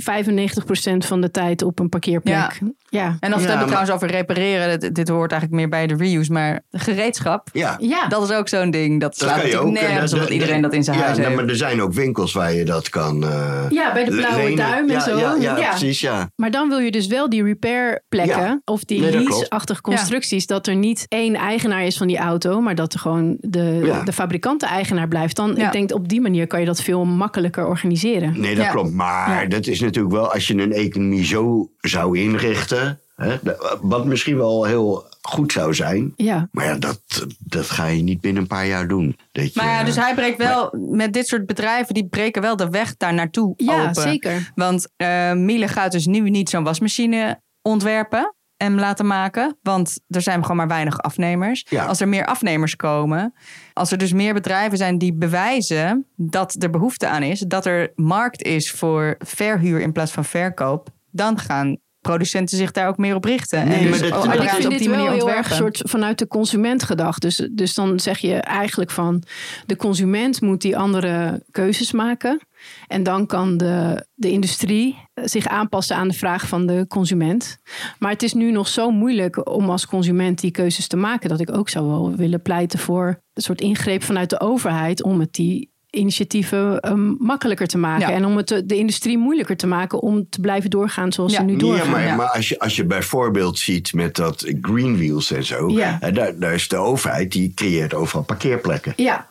[1.03, 2.59] 95% van de tijd op een parkeerplek.
[2.89, 5.61] Ja, En als we Ja, het hebben maar- trouwens over repareren, dit, dit hoort eigenlijk
[5.61, 7.75] meer bij de reuse, maar gereedschap, Ja.
[7.79, 8.07] ja.
[8.07, 9.01] dat is ook zo'n ding.
[9.01, 9.73] Dat Dat slaat je natuurlijk ook.
[9.89, 11.35] nergens op dat iedereen dat in zijn ja, huis heeft.
[11.35, 13.23] maar er zijn ook winkels waar je dat kan.
[13.23, 14.55] eh, Ja, bij de blauwe lenen.
[14.57, 15.17] duim en ja, zo.
[15.17, 15.69] Ja, ja, Ja.
[15.69, 15.99] precies.
[15.99, 16.29] Ja.
[16.35, 18.61] Maar dan wil je dus wel die repairplekken Ja.
[18.65, 20.45] of die Nee, lease-achtige constructies.
[20.47, 24.03] Dat er niet één eigenaar is van die auto, maar dat er gewoon de, Ja.
[24.03, 25.35] de fabrikant de eigenaar blijft.
[25.35, 25.65] Dan, Ja.
[25.65, 27.91] ik denk op die manier kan je dat veel makkelijker organiseren.
[28.01, 28.71] Nee, dat Ja.
[28.71, 28.91] klopt.
[28.91, 29.49] Maar Ja.
[29.49, 32.97] dat is natuurlijk wel, als je een economie zo zou inrichten.
[33.15, 33.35] Hè,
[33.81, 36.13] wat misschien wel heel goed zou zijn.
[36.15, 37.01] Ja, Maar ja, dat,
[37.39, 39.17] dat ga je niet binnen een paar jaar doen.
[39.31, 42.55] Dat je, Maar ja, dus hij breekt wel, met dit soort bedrijven, die breken wel
[42.55, 44.01] de weg daar naartoe ja open.
[44.01, 44.51] zeker.
[44.55, 49.57] Want eh Miele gaat dus nu niet zo'n wasmachine ontwerpen en laten maken.
[49.61, 51.65] Want er zijn gewoon maar weinig afnemers.
[51.69, 51.85] Ja.
[51.85, 53.33] Als er meer afnemers komen,
[53.73, 57.91] als er dus meer bedrijven zijn die bewijzen dat er behoefte aan is, dat er
[57.95, 63.15] markt is voor verhuur in plaats van verkoop, dan gaan producenten zich daar ook meer
[63.15, 63.67] op richten.
[63.67, 65.37] Nee, en dus maar dat- maar ik vind op dit die wel manier heel erg
[65.37, 65.75] ontwerpen.
[65.75, 67.21] soort vanuit de consument gedacht.
[67.21, 69.23] Dus, dus dan zeg je eigenlijk van
[69.65, 72.39] de consument moet die andere keuzes maken.
[72.87, 77.57] En dan kan de, de industrie zich aanpassen aan de vraag van de consument.
[77.99, 81.29] Maar het is nu nog zo moeilijk om als consument die keuzes te maken.
[81.29, 85.19] Dat ik ook zou wel willen pleiten voor een soort ingreep vanuit de overheid om
[85.19, 88.07] het die initiatieven ehm, makkelijker te maken.
[88.09, 88.13] Ja.
[88.15, 91.37] En om het de, de industrie moeilijker te maken om te blijven doorgaan zoals Ja.
[91.39, 91.89] ze nu Ja, doorgaan.
[91.89, 92.15] maar, ja.
[92.15, 95.75] maar als, je, als je bijvoorbeeld ziet met dat Green Wheels en zo.
[96.13, 98.93] Daar, daar is de overheid, die creëert overal parkeerplekken.
[98.95, 99.27] Ja,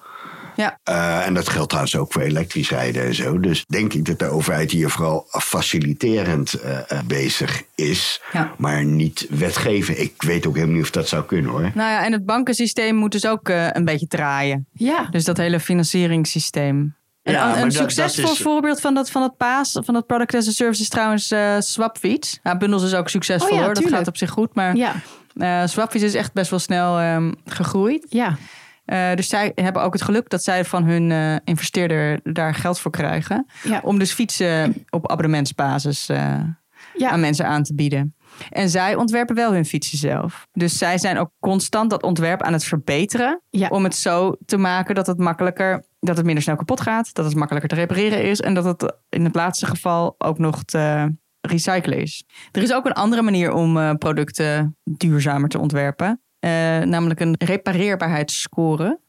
[0.83, 3.41] Eh, en dat geldt trouwens ook voor elektrisch rijden en zo.
[3.41, 8.21] Dus denk ik dat de overheid hier vooral faciliterend eh, eh, bezig is.
[8.33, 8.53] Ja.
[8.59, 10.01] Maar niet wetgeven.
[10.01, 11.61] Ik weet ook helemaal niet of dat zou kunnen hoor.
[11.61, 14.67] Nou ja, en het bankensysteem moet dus ook eh, een beetje draaien.
[14.73, 15.07] ja.
[15.11, 16.95] Dus dat hele financieringssysteem.
[17.23, 20.35] En Ja, een, succesvol dat is- voorbeeld van dat, van dat paas, van dat product
[20.35, 22.39] as a service is trouwens eh Swapfiets.
[22.43, 24.55] Ja, Bundels is ook succesvol Oh ja, hoor, dat gaat op zich goed.
[24.55, 24.95] Maar ja.
[25.37, 28.07] eh Swapfiets is echt best wel snel ehm, gegroeid.
[28.09, 28.37] Ja,
[28.93, 32.81] Eh, dus zij hebben ook het geluk dat zij van hun eh, investeerder daar geld
[32.81, 33.47] voor krijgen.
[33.63, 33.81] Ja.
[33.85, 36.41] Om dus fietsen op abonnementsbasis eh,
[36.95, 37.11] ja.
[37.11, 38.15] aan mensen aan te bieden.
[38.51, 40.47] En zij ontwerpen wel hun fietsen zelf.
[40.53, 43.43] Dus zij zijn ook constant dat ontwerp aan het verbeteren.
[43.51, 43.69] Ja.
[43.69, 47.15] Om het zo te maken dat het makkelijker, dat het minder snel kapot gaat.
[47.15, 48.41] Dat het makkelijker te repareren is.
[48.41, 52.25] En dat het in het laatste geval ook nog te recyclen is.
[52.51, 56.22] Er is ook een andere manier om producten duurzamer te ontwerpen.
[56.43, 56.51] Eh,
[56.81, 59.01] namelijk een repareerbaarheidsscore.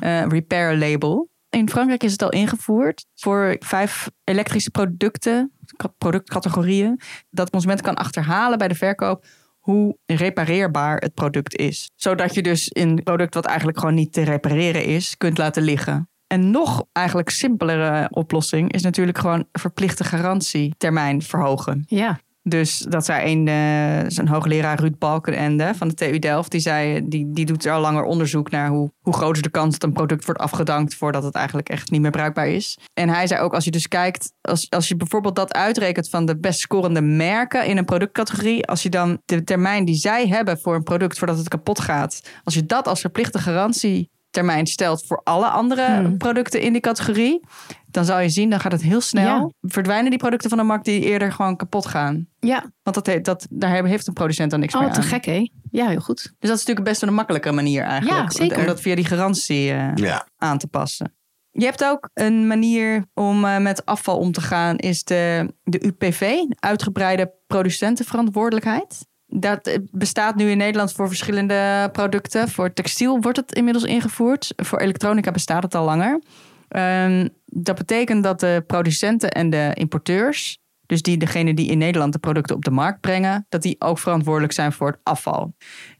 [0.00, 1.30] eh, repair label.
[1.50, 5.52] In Frankrijk is het al ingevoerd voor vijf elektrische producten,
[5.98, 9.26] productcategorieën, dat consument kan achterhalen bij de verkoop
[9.58, 11.90] hoe repareerbaar het product is.
[11.94, 16.08] Zodat je dus een product wat eigenlijk gewoon niet te repareren is, kunt laten liggen.
[16.26, 21.84] Een nog eigenlijk simpelere oplossing is natuurlijk gewoon verplichte garantietermijn verhogen.
[21.86, 22.20] ja.
[22.42, 26.50] Dus dat zei een, zijn hoogleraar Ruud Balkenende van de TU Delft.
[26.50, 29.78] Die zei, die, die doet al langer onderzoek naar hoe, hoe groot is de kans
[29.78, 32.78] dat een product wordt afgedankt voordat het eigenlijk echt niet meer bruikbaar is.
[32.94, 36.26] En hij zei ook, als je dus kijkt, als, als je bijvoorbeeld dat uitrekent van
[36.26, 38.66] de best scorende merken in een productcategorie.
[38.66, 42.20] Als je dan de termijn die zij hebben voor een product voordat het kapot gaat.
[42.44, 46.16] Als je dat als verplichte garantie termijn stelt voor alle andere Hmm.
[46.18, 47.40] producten in die categorie,
[47.86, 49.24] dan zal je zien, dan gaat het heel snel.
[49.24, 49.50] Ja.
[49.60, 52.26] Verdwijnen die producten van de markt die eerder gewoon kapot gaan.
[52.40, 52.60] Ja.
[52.82, 55.02] Want dat, he- dat, daar heeft een producent dan niks Oh, meer te aan.
[55.06, 55.50] gek, hè?
[55.70, 56.22] Ja, heel goed.
[56.22, 58.20] Dus dat is natuurlijk best wel een makkelijke manier eigenlijk.
[58.32, 58.58] Ja, zeker.
[58.58, 60.26] Om dat via die garantie eh, Ja.
[60.36, 61.14] aan te passen.
[61.50, 65.86] Je hebt ook een manier om eh, met afval om te gaan, is de, de
[65.86, 69.06] UPV, uitgebreide producentenverantwoordelijkheid.
[69.34, 72.48] Dat eh, bestaat nu in Nederland voor verschillende producten.
[72.48, 74.52] Voor textiel wordt het inmiddels ingevoerd.
[74.56, 76.20] Voor elektronica bestaat het al langer.
[76.68, 82.12] Ehm, dat betekent dat de producenten en de importeurs, dus die degene die in Nederland
[82.12, 85.54] de producten op de markt brengen, dat die ook verantwoordelijk zijn voor het afval.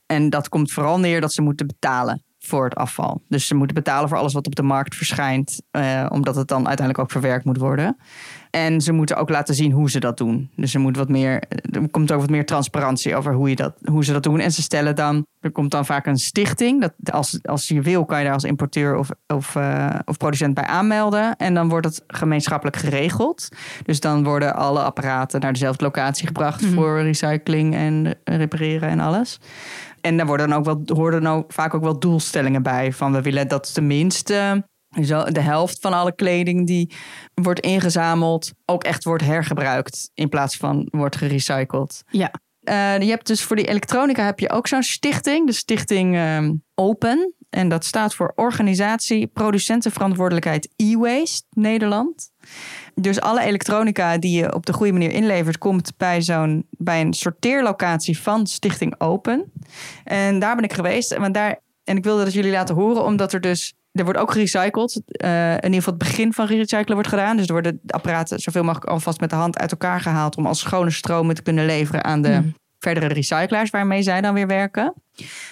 [0.06, 3.22] En dat komt vooral neer dat ze moeten betalen voor het afval.
[3.28, 6.66] Dus ze moeten betalen voor alles wat op de markt verschijnt, eh, omdat het dan
[6.66, 7.96] uiteindelijk ook verwerkt moet worden.
[8.52, 10.50] En ze moeten ook laten zien hoe ze dat doen.
[10.56, 13.74] Dus er moet wat meer, er komt ook wat meer transparantie over hoe, je dat,
[13.84, 14.40] hoe ze dat doen.
[14.40, 16.80] En ze stellen dan, er komt dan vaak een stichting.
[16.80, 20.54] Dat als, als je wil, kan je daar als importeur of, of, eh, of producent
[20.54, 21.36] bij aanmelden.
[21.36, 23.48] En dan wordt het gemeenschappelijk geregeld.
[23.84, 29.40] Dus dan worden alle apparaten naar dezelfde locatie gebracht voor recycling en repareren en alles.
[30.00, 32.92] En daar worden dan ook wel, horen dan ook vaak ook wel doelstellingen bij.
[32.92, 34.64] Van we willen dat tenminste
[35.32, 36.92] de helft van alle kleding die
[37.34, 40.10] wordt ingezameld ook echt wordt hergebruikt.
[40.14, 42.02] In plaats van wordt gerecycled.
[42.10, 42.30] Ja.
[42.62, 45.46] Eh, je hebt dus voor die elektronica heb je ook zo'n stichting.
[45.46, 47.34] De stichting ehm, Open.
[47.50, 52.30] En dat staat voor Organisatie Producentenverantwoordelijkheid E-Waste Nederland.
[52.94, 57.12] Dus alle elektronica die je op de goede manier inlevert, komt bij, zo'n, bij een
[57.12, 59.52] sorteerlocatie van Stichting Open.
[60.04, 61.16] En daar ben ik geweest.
[61.16, 63.74] Want daar, en ik wilde dat jullie laten horen, omdat er dus.
[63.92, 65.02] Er wordt ook gerecycled.
[65.06, 67.36] Eh, in ieder geval het begin van recyclen wordt gedaan.
[67.36, 70.36] Dus er worden de apparaten zoveel mogelijk alvast met de hand uit elkaar gehaald.
[70.36, 74.46] om als schone stromen te kunnen leveren aan de verdere recyclaars waarmee zij dan weer
[74.46, 74.94] werken.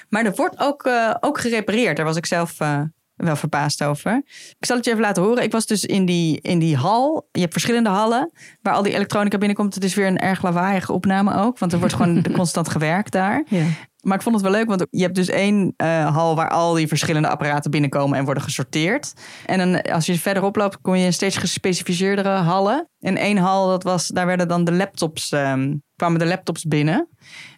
[0.09, 1.97] Maar er wordt ook, eh, ook gerepareerd.
[1.97, 2.81] Daar was ik zelf eh,
[3.17, 4.23] wel verbaasd over.
[4.59, 5.43] Ik zal het je even laten horen.
[5.43, 7.29] Ik was dus in die, in die hal.
[7.33, 9.75] Je hebt verschillende hallen waar al die elektronica binnenkomt.
[9.75, 11.59] Het is weer een erg lawaaiige opname ook.
[11.59, 13.45] Want er wordt gewoon constant gewerkt daar.
[13.49, 13.65] Ja.
[14.03, 16.75] Maar ik vond het wel leuk, want je hebt dus één eh, hal waar al
[16.75, 19.13] die verschillende apparaten binnenkomen en worden gesorteerd.
[19.47, 22.89] En dan, als je verderop loopt, kom je in steeds gespecificeerdere hallen.
[23.01, 27.09] En één hal, dat was, daar werden dan de laptops, ehm, kwamen de laptops binnen.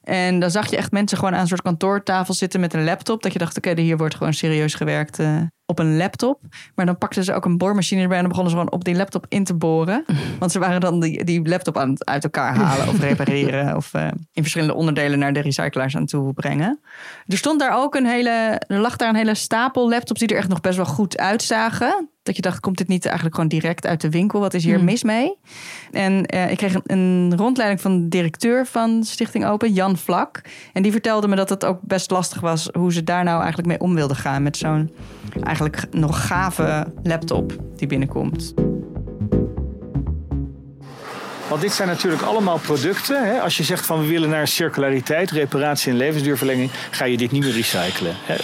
[0.03, 3.23] En dan zag je echt mensen gewoon aan een soort kantoortafel zitten met een laptop.
[3.23, 5.41] Dat je dacht, oké, hier wordt gewoon serieus gewerkt eh,
[5.73, 6.41] op een laptop.
[6.75, 8.95] Maar dan pakten ze ook een boormachine erbij en dan begonnen ze gewoon op die
[8.95, 10.05] laptop in te boren.
[10.39, 13.77] Want ze waren dan die, die laptop aan het uit elkaar halen of repareren.
[13.77, 16.81] of eh, in verschillende onderdelen naar de recyclaars aan toe brengen.
[17.27, 20.37] Er stond daar ook een hele, er lag daar een hele stapel laptops die er
[20.37, 22.09] echt nog best wel goed uitzagen.
[22.23, 24.41] Dat je dacht, komt dit niet eigenlijk gewoon direct uit de winkel?
[24.41, 25.39] Wat is hier mis mee?
[25.91, 30.41] En eh, ik kreeg een, een rondleiding van de directeur van Stichting Open, Jan Vlak.
[30.73, 33.69] En die vertelde me dat het ook best lastig was hoe ze daar nou eigenlijk
[33.69, 34.43] mee om wilden gaan.
[34.43, 34.91] Met zo'n
[35.41, 38.55] eigenlijk nog gave laptop die binnenkomt.
[41.53, 43.25] Want dit zijn natuurlijk allemaal producten.
[43.25, 43.41] Hè?
[43.41, 47.45] Als je zegt van we willen naar circulariteit, reparatie en levensduurverlenging, ga je dit niet
[47.45, 48.17] meer recyclen.
[48.25, 48.35] Hè?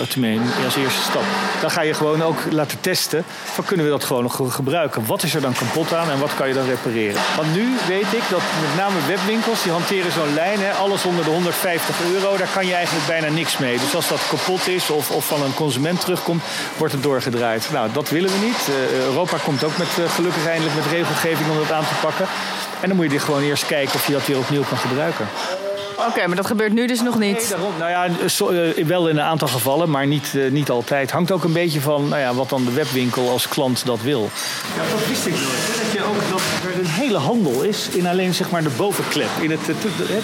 [0.65, 1.23] Als eerste stap.
[1.61, 5.07] Dan ga je gewoon ook laten testen van kunnen we dat gewoon nog gebruiken.
[5.07, 7.21] Wat is er dan kapot aan en wat kan je dan repareren?
[7.37, 10.59] Want nu weet ik dat met name webwinkels die hanteren zo'n lijn.
[10.61, 10.73] Hè?
[10.73, 13.79] Alles onder de 150 euro, daar kan je eigenlijk bijna niks mee.
[13.79, 16.43] Dus als dat kapot is of, of van een consument terugkomt,
[16.77, 17.69] wordt het doorgedraaid.
[17.73, 18.69] Nou, dat willen we niet.
[18.69, 22.27] Uh, Europa komt ook met, uh, gelukkig eindelijk met regelgeving om dat aan te pakken.
[22.81, 25.27] En dan moet je dit gewoon eerst kijken of je dat weer opnieuw kan gebruiken.
[26.07, 27.37] Oké, maar dat gebeurt nu dus nog niet.
[27.37, 27.73] Nee, daarom.
[27.79, 31.11] Nou ja, so, uh, wel in een aantal gevallen, maar niet, uh, niet altijd.
[31.11, 34.31] Hangt ook een beetje van nou ja, wat dan de webwinkel als klant dat wil.
[34.77, 35.83] Ja, dat wist ik nooit.
[35.83, 39.29] Dat je ook dat er een hele handel is in alleen zeg maar de bovenklep.
[39.41, 39.77] In het, het,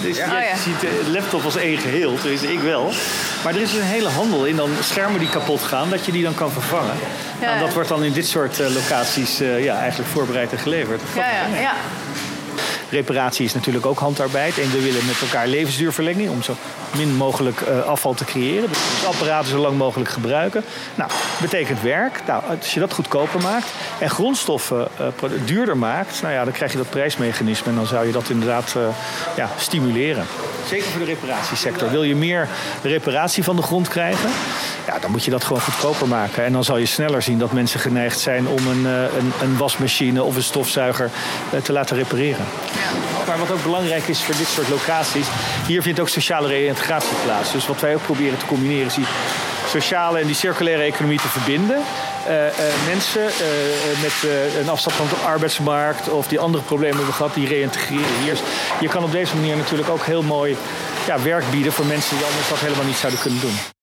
[0.02, 0.56] dus Ja, je ja.
[0.56, 2.90] ziet de laptop als één geheel, tenminste ik wel.
[3.44, 6.22] Maar er is een hele handel in dan schermen die kapot gaan, dat je die
[6.22, 6.94] dan kan vervangen.
[7.40, 7.64] Ja, Nou, ja.
[7.64, 11.00] dat wordt dan in dit soort uh, locaties uh, ja, eigenlijk voorbereid en geleverd.
[11.14, 11.72] Ja, ja, ja.
[12.94, 14.58] Reparatie is natuurlijk ook handarbeid.
[14.58, 16.56] En we willen met elkaar levensduurverlenging om zo
[16.96, 18.68] min mogelijk uh, afval te creëren.
[18.68, 20.64] Dus apparaten zo lang mogelijk gebruiken.
[20.94, 22.22] Nou, betekent werk.
[22.26, 23.66] Nou, als je dat goedkoper maakt
[23.98, 28.06] en grondstoffen uh, duurder maakt, nou ja, dan krijg je dat prijsmechanisme en dan zou
[28.06, 28.82] je dat inderdaad uh,
[29.36, 30.26] ja, stimuleren.
[30.66, 31.90] Zeker voor de reparatiesector.
[31.90, 32.48] Wil je meer
[32.82, 34.30] reparatie van de grond krijgen?
[34.86, 36.44] Ja, dan moet je dat gewoon goedkoper maken.
[36.44, 40.22] En dan zal je sneller zien dat mensen geneigd zijn om een, een, een wasmachine
[40.22, 41.10] of een stofzuiger
[41.62, 42.44] te laten repareren.
[43.26, 45.26] Maar wat ook belangrijk is voor dit soort locaties,
[45.66, 47.52] hier vindt ook sociale reïntegratie plaats.
[47.52, 49.06] Dus wat wij ook proberen te combineren is die
[49.68, 51.78] sociale en die circulaire economie te verbinden.
[52.28, 52.50] Uh, uh,
[52.86, 54.12] mensen uh, met
[54.60, 58.36] een afstand van de arbeidsmarkt of die andere problemen hebben gehad, die reïntegreren hier.
[58.80, 60.56] Je kan op deze manier natuurlijk ook heel mooi
[61.06, 63.73] ja, werk bieden voor mensen die anders dat helemaal niet zouden kunnen doen.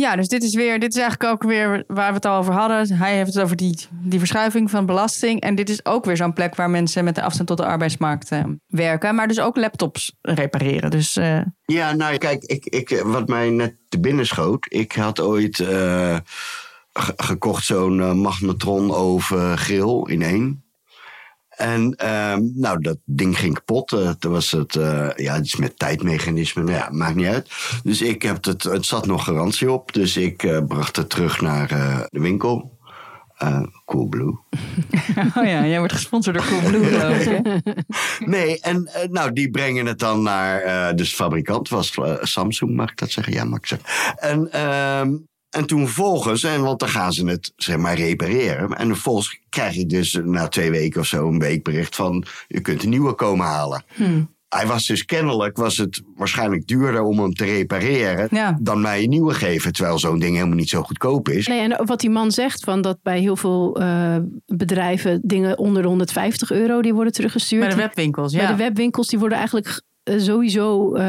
[0.00, 2.54] Ja, dus dit is weer, dit is eigenlijk ook weer waar we het al over
[2.54, 2.96] hadden.
[2.96, 5.40] Hij heeft het over die, die verschuiving van belasting.
[5.40, 8.32] En dit is ook weer zo'n plek waar mensen met een afstand tot de arbeidsmarkt
[8.32, 9.14] uh, werken.
[9.14, 10.90] Maar dus ook laptops repareren.
[10.90, 11.40] Dus, uh...
[11.64, 14.66] Ja, nou kijk, ik, ik, wat mij net te binnen schoot.
[14.68, 16.18] Ik had ooit uh,
[17.16, 20.67] gekocht zo'n magnetron oven grill in één.
[21.58, 23.92] En uh, nou, dat ding ging kapot.
[23.92, 26.64] Uh, toen was het, uh, ja, het is met tijdmechanismen.
[26.64, 27.50] Nou ja, maakt niet uit.
[27.82, 29.92] Dus ik heb het, het zat nog garantie op.
[29.92, 31.68] Dus ik uh, bracht het terug naar
[32.10, 32.76] de winkel.
[33.84, 34.26] Coolblue.
[35.36, 37.46] oh ja, jij wordt gesponsord door Coolblue, geloof ik.
[38.34, 43.10] Nee, en nou, die brengen het dan naar, dus fabrikant was Samsung, mag ik dat
[43.10, 43.32] zeggen?
[43.32, 43.88] Ja, mag ik zeggen.
[44.16, 45.16] En ehm,
[45.50, 48.72] En toen vervolgens, en want dan gaan ze het zeg maar repareren.
[48.72, 52.24] En vervolgens krijg ik dus na twee weken of zo een weekbericht van...
[52.48, 53.84] je kunt een nieuwe komen halen.
[54.48, 58.28] Hij was dus kennelijk, was het waarschijnlijk duurder om hem te repareren...
[58.30, 58.58] Ja.
[58.60, 59.72] dan mij een nieuwe geven.
[59.72, 61.46] Terwijl zo'n ding helemaal niet zo goedkoop is.
[61.46, 65.82] Nee, en wat die man zegt, van dat bij heel veel eh, bedrijven dingen onder
[65.82, 67.66] de 150 euro die worden teruggestuurd.
[67.66, 68.38] Bij de webwinkels, ja.
[68.38, 69.82] Bij de webwinkels die worden eigenlijk
[70.16, 71.04] sowieso eh,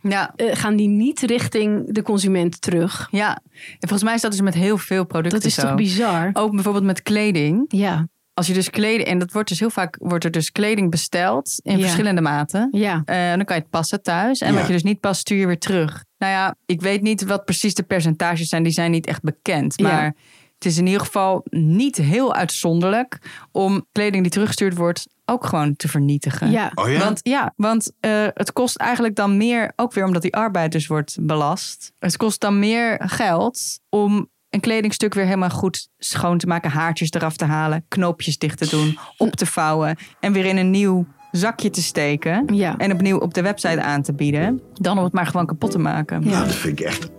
[0.00, 3.08] Ja, eh, gaan die niet richting de consument terug.
[3.10, 3.40] ja.
[3.52, 5.62] En volgens mij is dat dus met heel veel producten Dat is zo.
[5.62, 6.30] toch bizar?
[6.32, 7.64] Ook bijvoorbeeld met kleding.
[7.68, 9.08] Ja, Als je dus kleding...
[9.08, 9.96] En dat wordt dus heel vaak...
[10.00, 11.82] Wordt er dus kleding besteld in Ja.
[11.82, 12.68] verschillende maten.
[12.72, 13.02] ja.
[13.04, 14.40] Eh, dan kan je het passen thuis.
[14.40, 14.58] En Ja.
[14.58, 16.04] wat je dus niet past, stuur je weer terug.
[16.18, 18.62] Nou ja, ik weet niet wat precies de percentages zijn.
[18.62, 19.72] Die zijn niet echt bekend.
[19.76, 19.88] Ja.
[19.92, 20.14] Maar
[20.62, 23.18] het is in ieder geval niet heel uitzonderlijk...
[23.52, 26.50] om kleding die teruggestuurd wordt ook gewoon te vernietigen.
[26.50, 26.72] ja.
[26.74, 26.98] Oh ja?
[26.98, 30.86] Want ja, want eh, het kost eigenlijk dan meer, ook weer omdat die arbeid dus
[30.86, 31.92] wordt belast.
[31.98, 37.10] Het kost dan meer geld om een kledingstuk weer helemaal goed schoon te maken, haartjes
[37.10, 41.06] eraf te halen, knoopjes dicht te doen, op te vouwen en weer in een nieuw
[41.30, 42.54] zakje te steken.
[42.54, 42.76] Ja.
[42.76, 44.60] En opnieuw op de website aan te bieden.
[44.74, 46.22] Dan om het maar gewoon kapot te maken.
[46.24, 46.30] Ja.
[46.30, 47.10] Nou, dat vind ik echt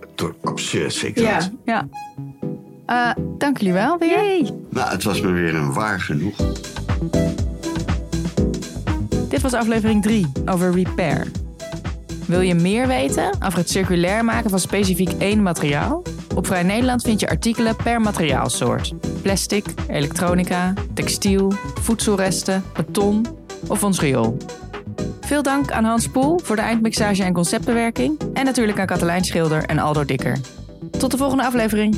[0.42, 1.02] absurd.
[1.02, 1.38] Ik Ja.
[1.38, 1.50] dat.
[1.64, 1.88] Ja.
[2.86, 4.50] Eh, dank jullie wel weer.
[4.70, 6.36] Nou, het was me weer een waar genoeg.
[9.28, 11.26] Dit was aflevering 3 over repair.
[12.26, 16.02] Wil je meer weten over het circulair maken van specifiek één materiaal?
[16.34, 18.92] Op Vrij Nederland vind je artikelen per materiaalsoort.
[19.22, 23.26] Plastic, elektronica, textiel, voedselresten, beton
[23.68, 24.36] of ons riool.
[25.20, 28.20] Veel dank aan Hans Poel voor de eindmixage en conceptbewerking.
[28.32, 30.38] En natuurlijk aan Katelijn Schilder en Aldo Dikker.
[30.98, 31.96] Tot de volgende aflevering.